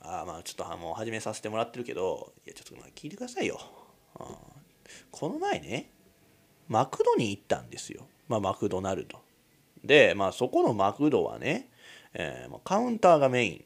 [0.00, 3.58] ああまあちょっともう始めさせてもらってるけどいやちょっとまあ聞いてくださいよ。
[5.10, 5.90] この前ね
[6.68, 8.06] マクドに行ったんですよ。
[8.28, 9.20] まあマクドナルド。
[9.84, 11.70] でまあそこのマクドはね、
[12.14, 13.64] えー、カウンターがメイン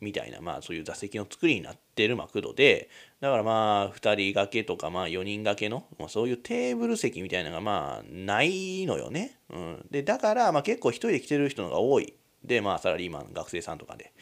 [0.00, 2.90] みたいなまあそういう座席の作りになってるマクドで
[3.20, 12.14] だからまあ2人掛けとかまあ4人掛けの、まあ、そういうテーブル席みたいなのがまあないのよね、うん、でだからまあ結構1人で来てる人のが多い。
[12.44, 14.12] でまあサラリーマン学生さんとかで、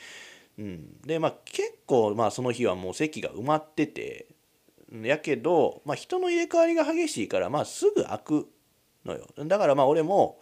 [0.59, 4.27] うん、でまあ結構まあその日はもう席が埋まってて
[4.93, 8.49] やけど、まあ、人の入れ替わりが激しいからまあすぐ開く
[9.05, 9.27] のよ。
[9.47, 10.39] だからまあ俺も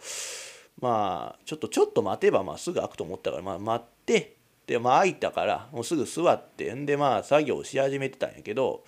[0.79, 4.35] まあちょっとちょっと待てばまあすぐ開くと思ったからまあ待って
[4.67, 8.83] でまあ空いたからもうすぐ座ってんでまあ作業し始めてたんやけど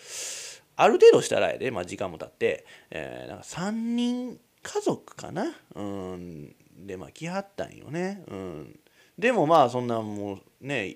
[0.76, 5.56] ある程度したらやで、まあ、時間も経って、えー、なんか3人家族かな？
[5.76, 6.56] うん。
[6.86, 8.24] でまあ来はったんよね。
[8.28, 8.80] うん。
[9.18, 10.96] でもまあそんなもうね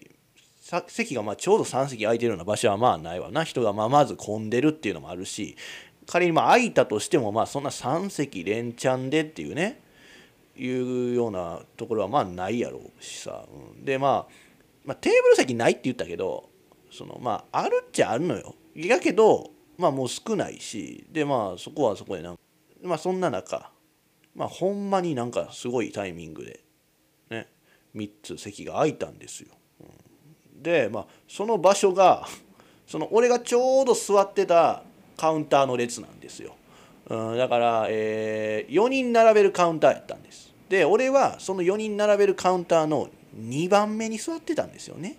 [0.88, 3.44] 席がまあちょうど3席空いてるような場所はまあないわな。
[3.44, 5.56] 人がまあまず混んでるっていうのもあるし
[6.06, 9.82] 仮にまあ空いたとしてもまあそんな3席連チャンでっていうね
[10.58, 14.50] いうようなところはまあないやろうしさ、うん、でまあ
[14.86, 16.50] まあ、テーブル席ないって言ったけど
[16.92, 18.56] そのまああるっちゃあるのよ。
[18.76, 22.40] やけどまあもう少ないしでまあそこはそこでなん
[22.82, 23.72] まあそんな中
[24.36, 26.64] まあほんまになんかすごいタイミングで
[27.30, 27.48] ね
[27.96, 29.50] 3つ席が空いたんですよ、
[30.62, 32.28] でまあその場所が
[32.88, 34.84] その俺がちょうど座ってた
[35.18, 36.56] カウンターの列なんですよ、
[37.10, 45.18] うん、だから、えー、4人並べるカウンターやったんですで俺はその4人並べるカウンターの2番目に座ってたんですよね。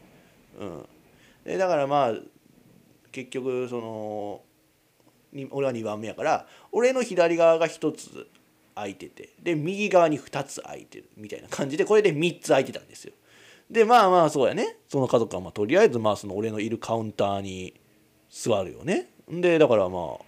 [0.58, 0.88] うん、
[1.44, 2.14] でだからまあ
[3.12, 4.42] 結局その
[5.50, 8.28] 俺は2番目やから俺の左側が1つ
[8.74, 13.12] 空いててで右側に2つ空いてるみたいな感じでこれで3つ空いてたんですよ。
[13.70, 14.78] でまあまあそうやね。
[14.88, 17.80] その家族はまあとりあえずまあその俺のいるカウンターに
[18.28, 19.10] 座るよね。
[19.28, 20.24] でだからまあ、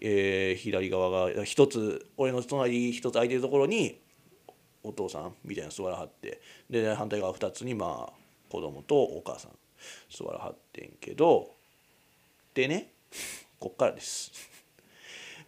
[0.00, 3.98] えー、左側が1つ俺の隣1つ空いてるところに
[4.84, 6.40] お父さんみたいな座らはって。
[6.70, 8.12] で反対側2つにまあ
[8.48, 9.50] 子供とお母さん
[10.08, 11.50] 座らはってんけど。
[12.54, 12.92] でね
[13.58, 14.30] こっからです。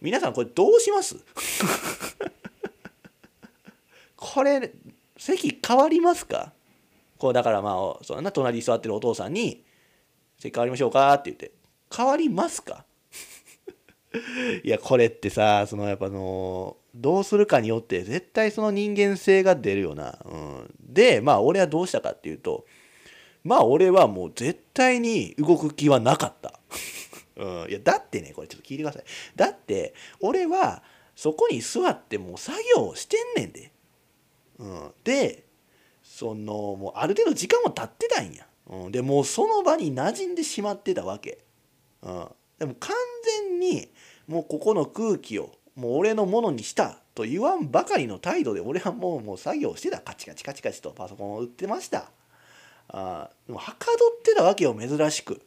[0.01, 1.15] 皆さんこれどうします？
[4.17, 4.73] これ
[5.17, 6.51] 席変わりますか？
[7.23, 9.63] こうだからまあそんな隣に座ってるお父さんに
[10.37, 11.53] 「席変わりましょうか?」って言って
[11.95, 12.83] 「変わりますか?」
[14.61, 22.65] いやこれってさそのやっぱのどうするかによって絶対その人間性が出るよな、うん、でまあ俺はどうしたかっていうと
[23.45, 26.59] まあ俺はもう絶対に動く気はなかった、
[27.37, 29.03] うん、いやだってねこれちょっと聞いてください。
[29.37, 30.83] だって俺は
[31.15, 33.71] そこに座ってもう作業してんねんで、
[34.59, 35.42] うん、で
[36.23, 41.39] そのもうある程度時間も経ってたんや、うん、でもうその場に馴染んでしまってたわけ、
[42.01, 42.27] うん、
[42.59, 42.95] でも完
[43.49, 43.89] 全に
[44.29, 49.99] もうここの空気をもう俺のものにしたと言わんばかりの態度で俺はもうもう作業してた。
[49.99, 52.09] カチカチカチカチとパソコンを売ってました。
[52.87, 55.41] あでもはかどってたわけよ珍しく。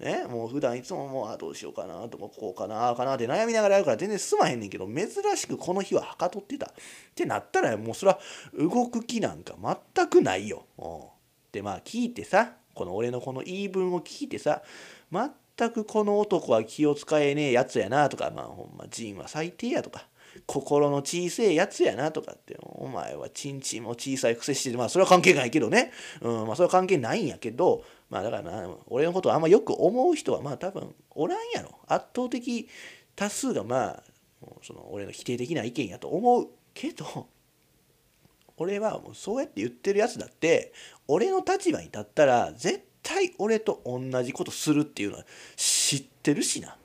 [0.00, 6.66] ねもう普段いつももうどうしようかなとかこうかなあかなって悩みながらやるから全然進まへんねんけど珍しくこの日ははかどってた。
[6.66, 6.70] っ
[7.14, 8.18] てなったらもうそれは
[8.58, 9.54] 動く気なんか
[9.94, 10.64] 全くないよ。
[11.52, 14.62] でまあ聞いてさこの俺のこの言い分を聞いてさ
[15.12, 20.06] 全くこの男は気を使えねえやつやなとか、まあほんまジンは最低やとか、
[20.46, 25.92] 心の小さいやつやなとかって、お前はチンチンも小さい癖してて、まあそれは関係ないけどね。
[26.22, 31.78] うん、まあそれは関係ないんやけど、まあだからな、俺のことをあんまよく思う人はまあ多分おらんやろ。
[31.86, 32.68] 圧倒的
[33.16, 34.02] 多数がまあ、
[34.62, 37.28] その俺の否定的な意見やと思うけど、
[38.56, 40.72] 俺はもうそうやって言ってるやつだって
[41.08, 45.24] 俺の立場に立ったら絶対俺と同じことするっていうのは
[45.56, 46.76] 知ってるしな。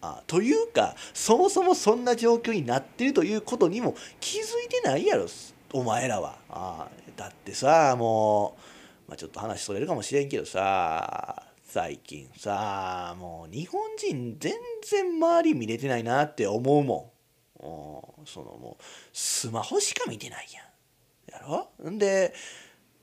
[0.00, 5.26] あというかそもそもそんな状況になってるということにも気づいてないやろ
[5.72, 6.36] お前らは。
[6.50, 8.73] あだってさもう、
[9.14, 17.12] まあ、ちょっと話それるかもしれんけどさ最近さもう日本人全然周り見れてないなって思うも
[17.60, 18.26] ん。
[18.26, 18.82] そのもう
[19.12, 21.42] スマホしか見てないやん。
[21.44, 21.90] やろ？
[21.90, 22.34] んで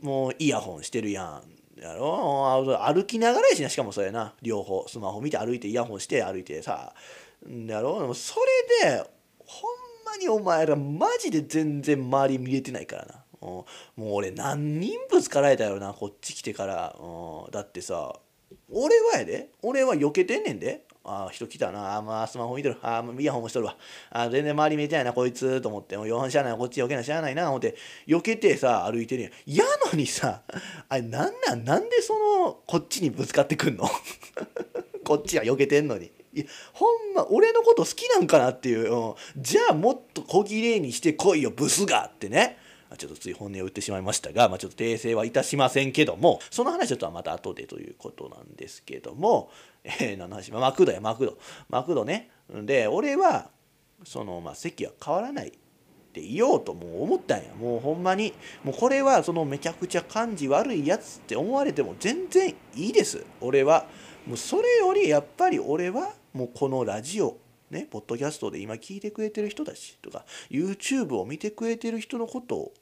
[0.01, 1.81] もうイヤホンしてるやん。
[1.81, 2.83] やろ？
[2.85, 6.93] 歩きながらやしなしかもそれな両方スマホ見て歩いてイヤホンして歩いてさ
[7.47, 8.13] やろ？
[8.13, 8.35] そ
[8.83, 9.09] れで
[9.39, 9.71] ほん
[10.05, 13.65] まにお前らマジで全然周り見れてないからなも
[13.97, 16.95] う俺何人ぶつかられたよなこっち来てから。
[17.51, 18.13] だってさ
[18.71, 19.49] 俺はやで。
[19.61, 20.85] 俺は避けてんねんで。
[21.03, 21.95] ああ人来たな。
[21.95, 22.77] あまあスマホ見てる。
[22.83, 23.75] ああイヤホンもしとるわ。
[24.11, 25.97] あ全然周り見えてないなこいつと思って。
[25.97, 26.57] もう4しゃあない。
[26.57, 27.75] こっち避けなしゃあないな思って。
[28.07, 29.31] 避けてさ歩いてるやん。
[29.47, 30.43] やのにさ
[30.87, 31.63] あれなんなん？
[31.63, 32.13] なんでそ
[32.45, 33.89] のこっちにぶつかってくんの？
[35.03, 36.11] こっちは避けてんのに。
[36.33, 42.05] いやほんま俺のこと好きなんかなっていう、うん、じゃあもっと小綺麗にしてこいよブスが。
[42.13, 42.57] ってね。
[42.91, 49.49] あちょっとつい本音を言ってしまいましたが、まあ、ちょっと訂正はいたしませんけどもその話はまた後でということなんですけども、
[49.83, 50.51] えー、何の話？
[50.51, 51.37] マクドやマクド。
[51.69, 52.29] マクドね。
[52.49, 53.49] で俺は
[54.03, 55.51] その、まあ、席は変わらないっ
[56.11, 57.53] て言おうともう思ったんや。
[57.57, 58.33] もうほんまに。
[58.63, 63.23] もうこれはそのめちゃくちゃ感じ悪いやつって思われても全然いいです。
[63.39, 63.85] 俺は。
[64.27, 67.37] もうそれよりやっぱり俺はもうこのラジオ
[67.71, 72.73] ね、ポッドキャストで今聞いてくれてる人たちとか YouTube を見てくれてる人のことを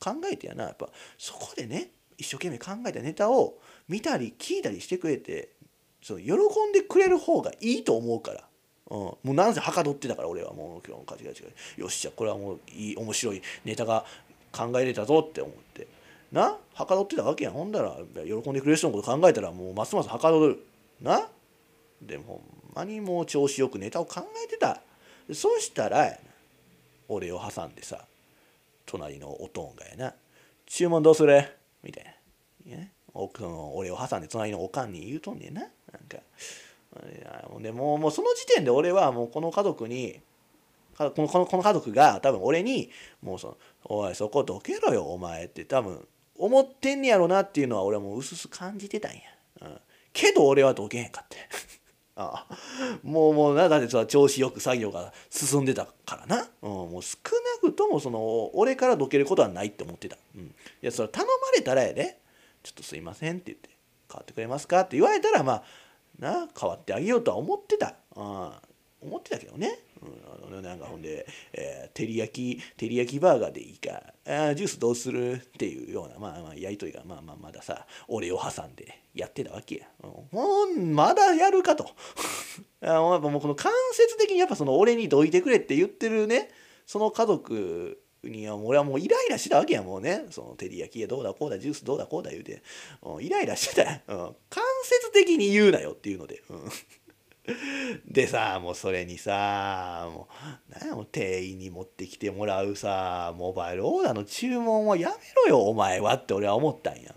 [0.00, 0.64] 考えてやな。
[0.64, 3.58] やっぱそこでね一生懸命考えたネタを
[3.88, 5.50] 見たり聞いたりしてくれて
[6.02, 8.44] その喜んでくれる方がいいと思うから、
[8.90, 10.52] うん、もうなんせはかどってたから俺は。
[10.52, 11.80] もう今日カチカチカチ。
[11.80, 14.04] よっしゃこれはもういい面白いネタが
[14.52, 15.86] 考えれたぞって思って。
[16.32, 16.56] な？
[16.74, 17.54] はかどってたわけやん。
[17.54, 20.62] ほんだら喜んでくれる人のこと考えたらもうますますはかどる。
[21.00, 21.28] な？
[22.02, 22.40] でもほん
[22.74, 24.80] まにもう調子よくネタを考えてた。
[25.32, 26.18] そしたら
[27.08, 28.04] 俺を挟んでさ
[28.88, 30.14] 隣のおとんがやな
[30.66, 31.44] 「注文どうする?」
[31.84, 32.04] みたい
[32.66, 35.60] な、ね、奥の俺を挟んで隣のおかんに言うとんねんな。
[35.60, 35.70] なん
[36.08, 36.18] か
[37.60, 40.20] でもうもうその時点で俺はもうこの家族に
[40.96, 42.90] このこのこの家族が多分俺に
[43.22, 46.06] もうその「おいそこどけろよお前」って多分
[46.36, 49.20] 思ってんねやろなっていうのは俺はもううすす感じてたんや、
[49.62, 49.80] うん、
[50.12, 51.36] けど俺はどけへんかって
[52.20, 52.56] ああ
[53.04, 57.16] もうもうなだって調子よく作業が進んでたからな、うん、もう少
[57.62, 60.50] なくともその俺からどけることはないって思ってた、うん、い
[60.82, 62.18] やそれ頼まれたらやで
[62.64, 63.70] 「ちょっとすいません」って言って
[64.10, 65.62] 「変わってくれますか?」って言われたらまあ
[66.18, 68.52] な変わってあげようとは思ってた、うん、
[69.00, 79.86] 思ってたけどね、うん、あのなんかほんで、えー、照り焼き照り焼きバーガーでいいかあジュースどうするっていうようなまあまあやり取りがまあまあまださ俺を挟んでやってたわけや。
[80.02, 80.28] も
[80.64, 81.90] うまだやるかと
[82.82, 82.86] あ。
[82.86, 86.50] やっぱもうこの間接的にやっぱその俺にどいてくれって言ってるね
[86.86, 92.62] その家族には俺はもうイライラしてたわけやもうねその照り焼きやどうだこうだジュースどうだこうだ言うて
[93.02, 96.42] うんイライラしてた、うん、間接的に言うなよっていうので。
[96.50, 96.58] うん
[98.06, 100.28] でさもうそれにさも
[100.70, 105.14] う何やもう店員に持ってきてもらうさモバイルオーダーの注文はやめ
[105.50, 107.14] ろよお前はって俺は思ったんや。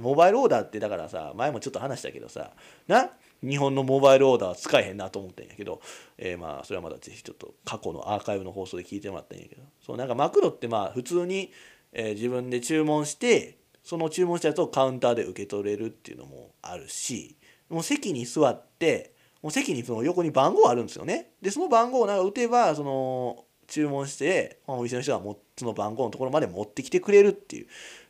[0.00, 2.52] モバイルオーダーってだからさ前もちょっと話したけどさ
[2.88, 3.10] な
[3.42, 5.80] 日本のモバイルオーダーは使えへんなと思ったんやけど、
[6.18, 9.62] えー、まあそれはまだぜひちょっと過去のアーカイブの放送で聞いてもらったんやけど。
[9.84, 11.52] そうなんかマクドってまあ普通に、
[11.92, 17.36] えー、自分で注文してその注文したやつをカウンターで受け取れるっていうのもあるし
[17.68, 19.13] もう席に座って
[19.44, 21.32] もう席にその横に番号あるんですよね。
[21.42, 27.66] でその番号をなんか打てばその注文してお店の人がもその番号のところまで持ってきてくれるっていう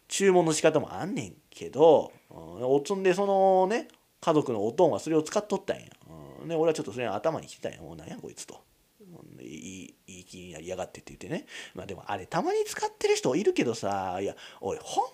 [0.07, 3.89] 注文の仕方もあんねんけど、おつんでそのね
[4.21, 5.87] 家族のおとんはそれを使っとったんや。
[6.41, 7.81] うん、で俺はちょっとそれ頭に来てたんや。
[7.81, 8.63] もう何やこいつと。
[9.41, 11.47] いいいい気になりやがってって言ってね。
[11.75, 15.05] まあでもあれたまに使ってる人いるけどさ、いや、俺ほん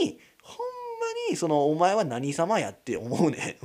[0.00, 3.58] まに、ほんまにそのお前は何様やって思うね。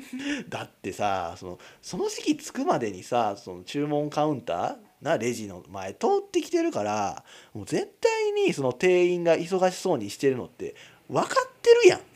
[0.48, 10.74] だってさそのその席着くまでにさその注文カウンターなレジの前通ってきてるからもう絶対にその店員が忙しそうにしてるのって
[11.08, 12.00] 分かってるやん。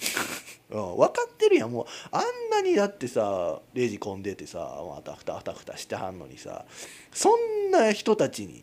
[0.71, 6.65] うん、分かってるやんもうあんなにだってさレジ混んでてさあたふたあたふたしてはんのにさ
[7.13, 8.63] そんな人たちに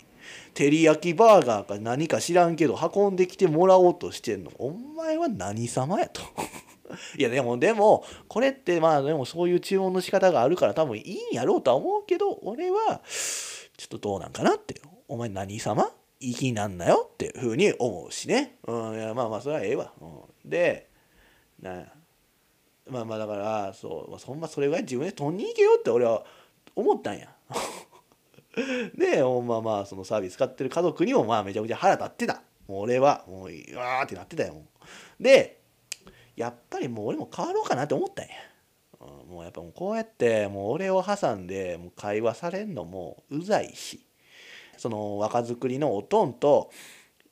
[0.54, 6.22] 照り焼きバーガーか何か知らんけど運んできてもらおうとしてんのお前は何様やと。
[7.18, 13.02] いやでもでもこれってまあでもそういう注文の仕方があるから多分いいんやろうとは思うけど俺は
[13.78, 15.92] ちょっとどうなんかなってお前何様？
[16.20, 20.06] いい気なんなよっていうふうに思うしね、うん、いやまあまあそれはええわ、う
[20.48, 20.90] ん、で
[21.62, 21.86] な
[22.90, 26.24] まあまあだからそう、まあそんまそれぐらい自分で取んに行けよって俺は
[26.76, 27.34] 思ったんや。
[28.98, 32.42] でまあまあそのサービス使ってる家族にもまあめちゃくちゃ腹立ってた。
[32.68, 34.56] もう俺はもううわーってなってたよ。
[35.20, 35.57] で
[36.38, 38.32] やっぱりもう俺も変わろうかなって思ったんや。
[39.28, 44.02] もうやっぱもうこうやってもう俺を挟んでもう会話されんのもうざいし
[44.78, 46.72] その若作りのおとんと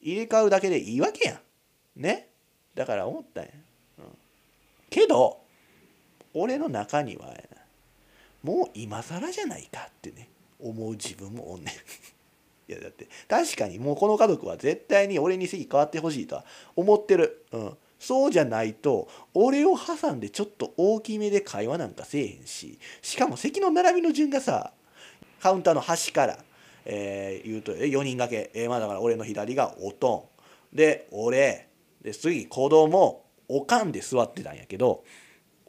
[0.02, 2.02] 入れ替うだけでいいわけやん。
[2.02, 2.30] ね？
[2.76, 3.50] だから思ったんや。
[4.00, 4.06] うん、
[4.90, 5.40] けど
[6.34, 7.34] 俺の中には
[8.44, 11.76] もう今更じゃないかってね思う自分もおんねん。
[12.72, 16.46] いやだって確かにもうこの家族は絶対に俺に席変わってほしいとは
[16.76, 17.46] 思ってる。
[17.52, 24.74] うんそうじゃないと俺を挟んでちょっと大きめで会話なんかせえへんししかも席の並びの順がさ
[25.42, 26.38] カウンターの端から
[26.86, 30.30] えー、言うと4人掛け、えー、まあだから俺の左がおと
[30.74, 30.76] ん。
[30.76, 31.68] で俺。
[32.02, 33.24] で次子供。
[33.48, 35.04] おかんで座ってたんやけど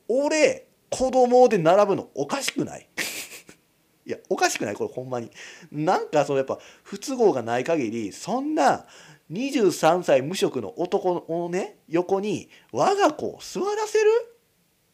[0.08, 2.88] 俺子供で並ぶのおかしくない？
[4.06, 5.30] いやおかしくないこれほんまに。
[5.70, 8.86] なんかそのやっぱ不都合がない限りそんな
[9.32, 14.10] 23歳無職の男のね横に我が子を座らせる？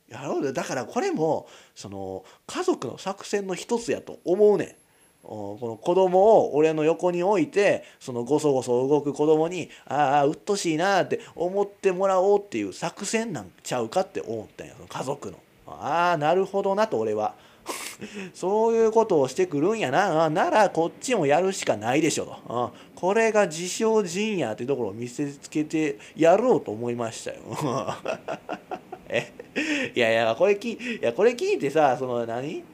[0.08, 4.74] やろうだからこれもその家族の作戦の一つやと思うねん。
[5.22, 15.38] この子供を俺の横に置いてそのごそごそ動く子供にああうっとしいなって思ってもらおうっていう作戦なんちゃうかって思ったんやその家族の。
[15.66, 17.34] ああなるほどなと俺は。
[18.35, 20.28] そういうことをしてくるんやな。
[20.31, 22.73] ならこっちもやるしかないでしょと。
[22.95, 27.38] これが自称陣やっていうところを見せつけてやろうと思いましたよ。
[29.95, 32.64] いやいやこれきいやこれ聞いてさその何？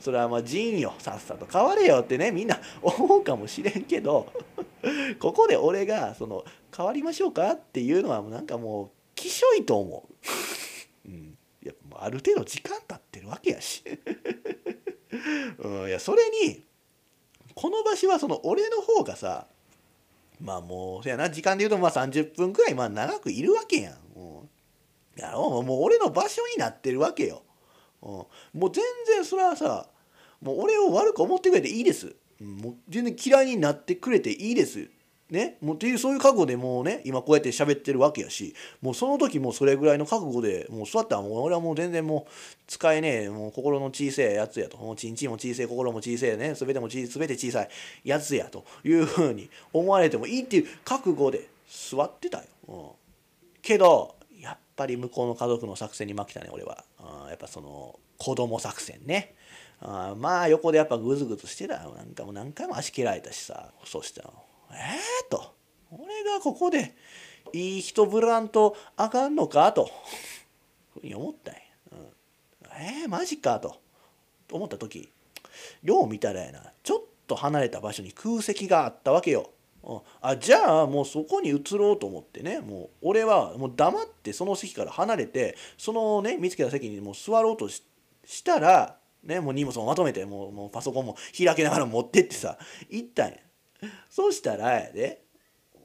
[0.00, 4.26] それはまあ陣よさっさと変われよってねみんな思うかもしれんけど
[5.20, 6.44] ここで俺がその
[6.76, 7.52] 変わりましょうか？
[7.52, 10.14] っていうのはなんかもうきしょいと思う。
[11.64, 13.82] いやもうある程度時間経ってるわけやし。
[15.58, 16.64] うん、いやそれに
[17.54, 19.46] この場所はその俺の方がさ
[20.40, 23.98] まあもうそやな時間で言うとまあ30分くらいまあ長くいるわけやん。
[24.14, 24.50] うん、
[25.16, 27.42] やろもう俺の場所になってるわけよ。
[28.02, 29.88] うん、もう全然それはさ
[30.42, 32.14] もう俺を悪く思ってくれていいです。
[32.40, 34.90] もう全然嫌いになってくれていいです。
[35.34, 42.32] ね、もうっていうそういう覚悟でもうね今こうやって喋ってるわけやしもうその時もそれぐらいの覚悟でもう座ったらもう俺はもう全然もう
[42.66, 47.68] 使えねえもう心の小さいやつやともうちんちんも小さい心も小さいね全ても全て小さい
[48.04, 52.44] やつやというふうに思われてもいいっていう覚悟で座ってたよ。
[52.68, 52.86] うん、
[53.60, 56.84] けどやっぱり向こうの家族の作戦に負けたね俺は。
[57.00, 59.34] うん、やっぱその子供作戦ね。
[59.80, 64.30] あまあ横でやっぱグズグズしてたよなんかもう何回も足蹴られたしさそしたら
[64.74, 65.54] ええー、と。
[65.90, 66.94] 俺がここで
[67.52, 69.90] いい人ぶらんとあかんのかと。
[70.94, 71.60] ふうに思ったんや、
[71.92, 71.98] うん、
[73.02, 73.76] えー、マジかと。
[74.52, 75.10] 思った時
[75.82, 76.72] よう見たらやな。
[76.82, 79.50] ちょっと離れた場所に空席があったわけよ。
[79.82, 82.60] うん、あじゃあもうそこに移ろうと思ってね。
[82.60, 87.82] もう俺はもう黙ってその席から離れてそのね見つけた席にもう座ろうとし
[88.44, 92.58] たらね、もう荷物もまとめてもうもうパソコンも開けながら持ってってさ
[92.90, 93.36] 行ったんや。
[94.10, 95.22] そしたらやで。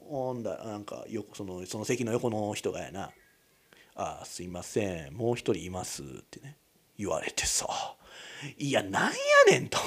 [0.08, 3.12] ほんだなんかよそのその席の横の人がやな
[3.94, 5.14] 「あすいません。
[5.14, 6.56] もう一人います」ってね
[6.98, 7.68] 言われてさ
[8.58, 9.18] 「いやなんや
[9.50, 9.78] ねん」と。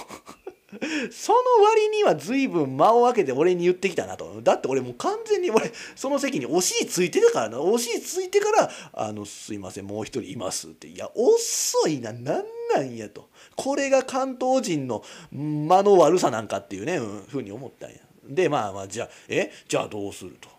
[1.12, 4.42] その割には随分間を空けて俺に言ってきたなと。
[4.42, 7.60] だって俺もう完全に俺、その席にお尻ついてるからな。
[7.60, 10.88] お尻ついてから、あの、すいません、もう一人いますって。
[10.88, 12.12] いや、遅いな。
[12.14, 13.30] なんなんやと。
[13.56, 17.98] これが関東人の間の悪さなんかっていうね、うん、ふうに思ったんや。
[18.26, 19.52] で、まあまあ、じゃあ、え？
[19.68, 20.50] じゃあどうすると。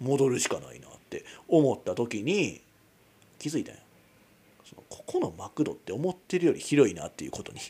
[0.00, 2.60] 戻るしかないなって思った時に
[3.38, 3.80] 気づいたんや。
[4.64, 7.60] そのここのマクドって思ってるより広いなっていうことに。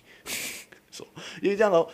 [0.95, 1.41] そう。
[1.41, 1.89] でなんか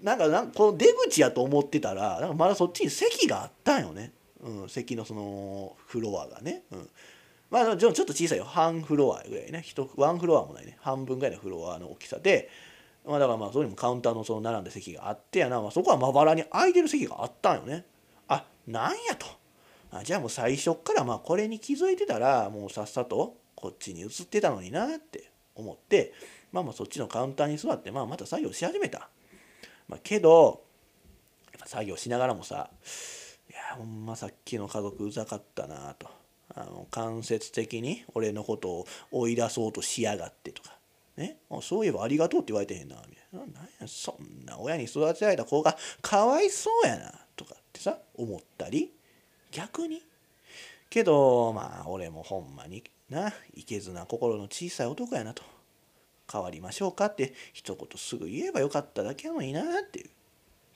[0.00, 6.88] なんかなんこの出口やと思ってたらなんかまだそっちに席があったんよね、うん、席のそのフロアがね、うん、
[7.50, 8.44] まあちょっと小さいよ。
[8.44, 9.64] 半フロアぐらいね。
[9.96, 10.78] ワンフロアもないね。
[10.80, 12.48] 半分ぐらいのフロアの大きさで、
[13.04, 17.84] まあ、だからまあそれにもカウンターのその並んだ席があってやな、まあ、そこはまばらに空いてる席があったんよね。
[18.28, 19.26] あなんやと。
[19.90, 26.12] あじゃあもう最初っからまあこれに気づいてたらもうさっさとこっちに移ってたのになって思って。
[26.52, 29.08] まあまあそっちのカウンターに座って、まあ、また作業し始めた。
[29.88, 30.62] まあ、けど、
[31.66, 32.70] 作業しながらもさ、
[33.50, 36.08] いや、ほんまさっきの家族うざかったなと。
[36.54, 40.76] あの間接的に俺のことを追い出そうとしやがってとか。
[41.16, 42.96] ね、そういえばありがとうって言われてへんな。
[43.08, 43.40] みたいな。
[43.40, 47.12] なんや、そんな親に育てられた子がかわいそうやな。
[47.36, 48.92] とかってさ、思ったり。
[49.50, 50.02] 逆に。
[50.88, 55.42] けど、まあ、俺もほんまにな、いけずな心の小さい男やなと。
[56.30, 60.10] 変わりましょうかって一言すぐ言えばよかっただけなのになっていう。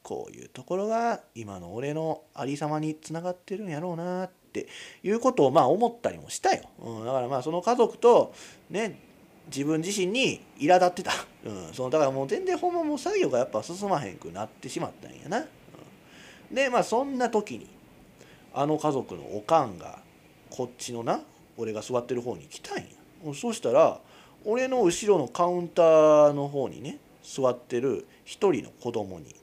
[0.02, 4.66] こういうところが今の俺のありさまにつながってるんやろうなって
[5.02, 8.34] いうことをまあ思ったりもしたよ、うん、だからまあその家族と
[8.68, 8.98] ね
[9.46, 11.12] 自分自身に苛立ってた、
[11.44, 17.68] うん、そのだからもう全然ほんまもう作業がやっぱ進まへんくなってしまったんやな、うん、でまあそんな時に
[18.54, 20.00] あの家族のおかんが
[20.50, 21.20] こっちのな
[21.56, 22.84] 俺が座ってる方に来たんや。
[23.34, 24.00] そしたら
[24.44, 29.34] 俺の後ろのカウンターの方にね座ってる一人の子供に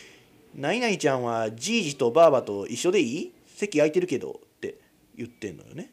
[0.54, 3.32] 「何々ちゃんはじいじとばあばと一緒でいい？
[3.46, 4.78] 席空いてるけど」って
[5.16, 5.92] 言ってんのよね。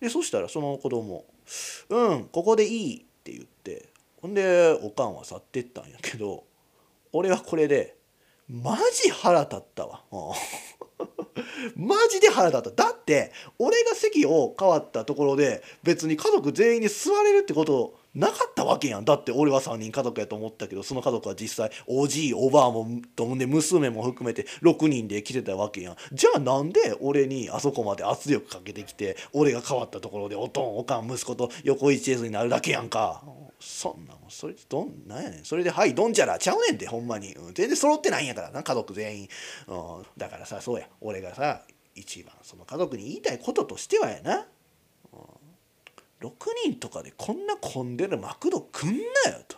[0.00, 1.24] でそしたらその子供
[1.88, 3.88] うんここでいい」って言って
[4.22, 6.44] ほんでおかんは去ってったんやけど
[7.12, 7.96] 俺はこれで
[8.48, 10.02] マジ腹立ったわ。
[11.76, 12.84] マジで腹立った。
[12.84, 19.04] だって俺が席を変わったところで別に家族全員に座れるってことなかったわけやん。
[19.04, 25.96] だって俺は3人家族やと思ったけどその家族は実際おじいおばあもとんで娘も含めて6人で来てたわけやん。
[26.12, 33.22] じゃあなんで俺にあそこまで圧力かけてきて俺が変わったところでおとんおかん息子と横一列になるだけやんか。
[33.60, 35.44] そんなもんそれどんなんやねん。
[35.44, 39.28] それで「はいどんじゃら」ちゃうねんってほんまに、うん、全然揃ってないんやからな家族全員、
[39.68, 40.88] うん、だからさそうや。
[41.00, 41.62] 俺がさ
[41.94, 44.46] 一番その家族に言いたいこととしてはやな。
[46.20, 46.30] 6
[46.64, 49.56] 人とかでこんな混んでるマクド来んなよと。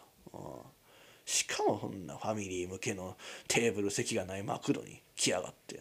[1.25, 5.81] しかもそんなファミリー向けのテーブル席がないマクドに来やがって。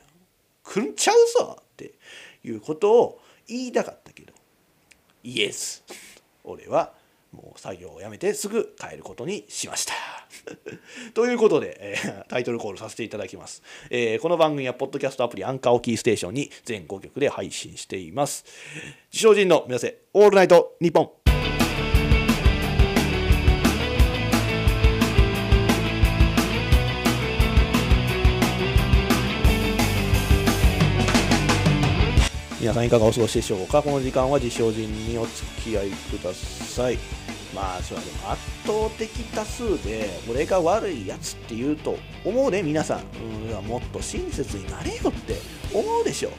[0.63, 1.93] 来んちゃうぞって
[2.43, 4.33] いうことを言いたかったけど。
[5.23, 5.83] イエス。
[6.43, 6.93] 俺は
[7.31, 9.93] もう作業をやめてすぐ帰ることにしました。
[11.13, 18.45] ということで、えー、タイトルコールさせていただきます、えー、この番組はポッドキャストアプリアンカーオキーステーションに全5曲で配信しています。
[19.11, 21.11] 自称人の皆せオールナイトニッポン
[32.59, 33.81] 皆さんいかがお過ごしでしょうか？
[33.81, 36.97] この時間は自称人にお付き合いください
[37.53, 43.01] まあそれはでも圧倒的多数で俺が悪いやつって言うと思うね皆さん、
[43.57, 45.37] うん、もっと親切になれよって
[45.73, 46.31] 思うでしょ、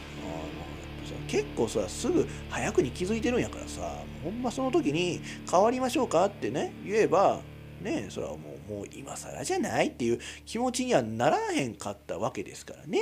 [1.28, 4.10] 結構それはすぐ早くに気づいてるんやからさ。
[4.22, 7.40] ほんまその時に変わりましょうかってね言えば
[7.80, 12.98] ねそれはもうもう今更じゃないっていう気持ちにはならへんかったわけですからね。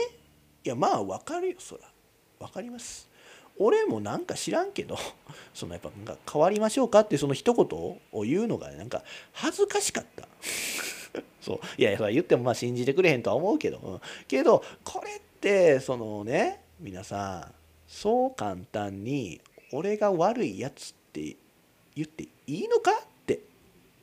[0.65, 1.83] いやまあわかるよそら。
[2.39, 3.08] わかります。
[3.59, 4.97] 俺もなんか知らんけど
[5.55, 5.91] そのやっぱ
[6.31, 7.67] 変わりましょうかってその一言
[8.13, 10.29] を言うのがなんか恥ずかしかった。
[11.41, 11.61] そう。
[11.77, 17.55] いやいや言ってもまあ信じてくれへんとは思うけど、うん、けどこれってそのね皆さん
[17.87, 19.41] そう簡単に
[19.73, 21.37] 俺が悪いやつって
[21.95, 22.95] 言っていいのかっ
[23.27, 23.41] て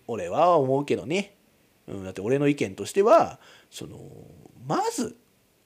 [0.08, 1.36] 俺は思うけどね、
[1.88, 3.40] うん、だって俺の意見としては
[3.70, 4.00] その
[4.68, 5.16] まず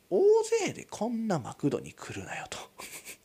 [0.10, 0.22] 大
[0.66, 2.58] 勢でこんなマクドに来るなよと。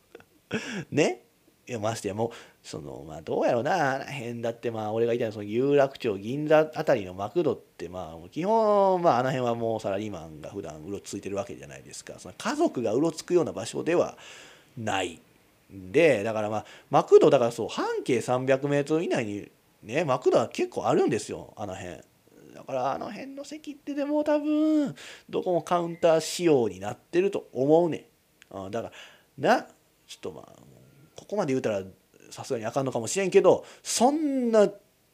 [0.91, 1.21] ね。
[1.67, 2.29] いやましてやもう
[2.61, 12.19] そのまあどうやろうなあの辺だってまあ俺が言ったその有楽町銀座あたりのマクドってまあ基本まああの辺はもうサラリーマンが普段うろついてるわけじゃないですか。
[12.19, 14.15] その家族がうろつくような場所では
[14.77, 15.19] ない
[15.71, 19.49] でだからまあマクドだからそう半径 300m 以内に
[19.81, 21.97] ねマクドは結構あるんですよあの辺。
[22.53, 24.95] だからあの辺の席ってでも多分
[25.29, 28.05] どこもカウンター仕様になってると思うね
[28.53, 28.71] ん。
[28.71, 28.91] だか
[29.39, 29.67] らな
[30.07, 30.53] ちょっとまあ
[31.15, 31.81] ここまで言うたら
[32.29, 34.69] さすがにあかんのかもしれんけどそんな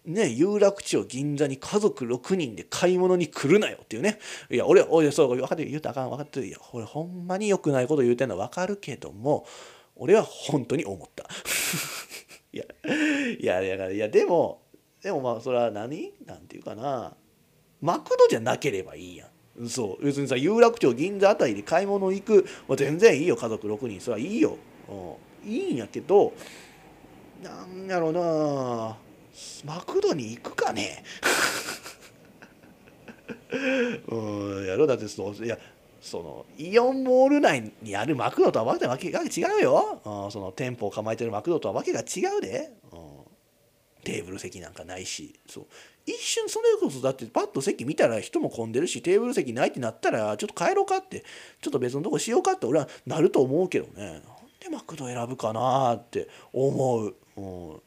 [0.05, 4.19] ね有楽町銀座に家族6人で買い物に来るなよっていうね。
[4.49, 6.47] いや俺俺そう分かってる言うたらあかん分かってる。
[6.47, 9.45] いや俺ほんまに良くないこと言うてんのは分かるけども
[9.95, 11.25] 俺は本当に思った。
[12.53, 12.65] いや
[13.39, 14.63] いやだからいやでも
[15.01, 16.13] でもまあそれは何？
[16.25, 17.15] なんていうかな。
[17.81, 19.25] マクドじゃなければいいや
[19.59, 19.67] ん。
[19.67, 23.99] そう別にさ有楽町銀座あたりで買い物行く、まあ、全然いいよ家族6人。
[23.99, 24.57] それはいいよ、
[25.45, 26.33] いいんやけど
[27.43, 28.95] なんやろうな
[29.65, 31.03] マクドに行くかね？
[34.07, 34.87] うんやろ？
[34.87, 35.57] だってそういや
[36.01, 39.27] そのイオンモール内にあるマクドとはわけが違
[39.59, 42.99] うよ、うん、その店舗を構えてるマクドとはわけが違うで、うん、
[44.03, 45.39] テーブル席なんかないし。
[45.47, 45.65] そう。
[46.05, 51.23] 一瞬それこそだってパッと席見たら人も混んでるしテーブル席ないってなったらちょっと帰ろうかって
[51.61, 54.23] ちょっと別のとこしようかって俺はなると思うけどね。
[54.61, 57.81] でマクド選ぶかなって思う、うん、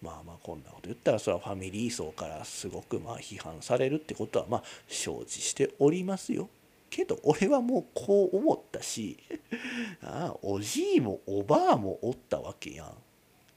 [0.00, 6.48] まあまあこんなこと言ったらそれはファミリー層からすごくまあ批判されるってことはまあ承知しておりますよ。
[6.90, 9.18] けど俺はもうこう思ったし
[10.04, 12.94] ああおじいもおばあもおったわけやん。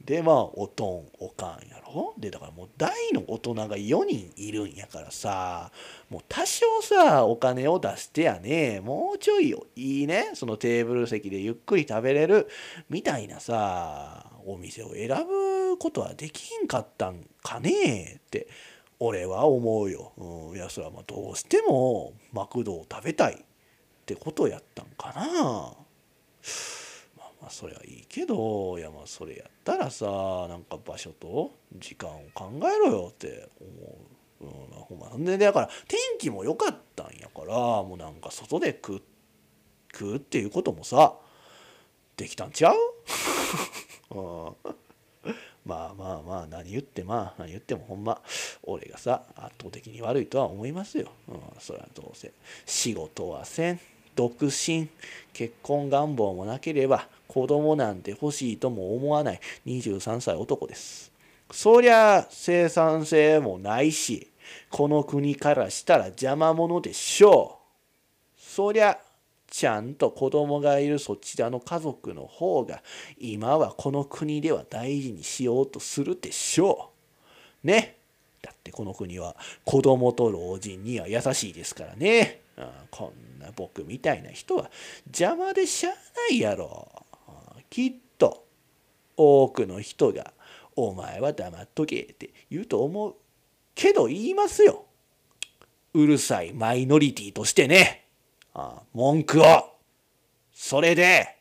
[0.05, 2.13] でまあおとんおかんやろ？
[2.19, 5.71] でだからもう大の大人が4人いるんやからさ
[6.09, 12.47] もう多少さお金を出してやねもうちょいいいねそのテーブル席でゆっくり食べれる
[12.87, 18.19] みたいなさお店を選ぶことはできんかったんかね？
[18.19, 18.47] って
[18.99, 20.13] 俺は思うよ。
[20.17, 23.37] うん、いやそれはまあどうしてもマクドを食べたいっ
[24.05, 25.73] てことやったんかな。
[27.45, 30.07] まあそれはいいけどいやまあそれやったらさ
[30.49, 33.69] なんか場所と時間を考えろよって思
[34.41, 34.45] う。
[34.45, 39.01] うん、ほんまでだから天気も良かったんやからもうなんか外で食う
[39.93, 41.15] 食うっていうこともさ
[42.17, 42.75] できたんちゃう、
[44.11, 44.73] うん。
[45.65, 48.21] まあまあまあ何言ってまあ何言ってもほんま
[48.63, 52.33] 俺がさ圧倒的に悪いとは思いますよ、うん、それはどうせ
[52.65, 53.79] 仕事はせん。
[54.15, 54.87] 独身。
[55.33, 61.11] 結婚願望もなければ子供なんて欲しいとも思わない23歳男です
[61.51, 64.31] そりゃ生産性もないし
[64.69, 67.59] この国からしたら邪魔者でしょ
[68.37, 68.97] うそりゃ
[69.51, 72.81] ちゃんと子供がいるそちらの家族の方が
[73.19, 76.91] 今はこの国では大事にしようとするでしょ
[77.63, 77.67] う。
[77.67, 77.97] ね。
[78.41, 82.41] だってこの国は子供と老人には優しいですからね。
[82.57, 84.69] あこんな僕みたいな人は
[85.07, 87.04] 邪魔でしゃあないやろ。
[87.75, 88.47] きっと
[89.17, 90.31] 多くの人が
[90.77, 93.15] 「お前は黙っとけ」って言うと思う。
[93.73, 94.85] けど言いますよ。
[95.93, 98.05] うるさいマイノリティとしてね。
[98.53, 99.73] あ文句を
[100.53, 101.35] それで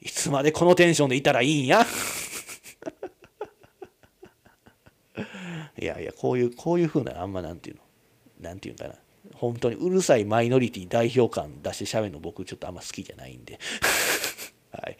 [0.00, 1.86] いつまでこのテンションでいたらいいんや？
[5.80, 7.82] いやいやこういうこういうふうなあんまなんていうの？
[8.40, 8.96] なんていうかな？
[9.34, 13.60] 本当にうるさいマイノリティ代表感出してしゃべるの僕ちょっとあんま好きじゃないんで
[14.72, 14.96] はい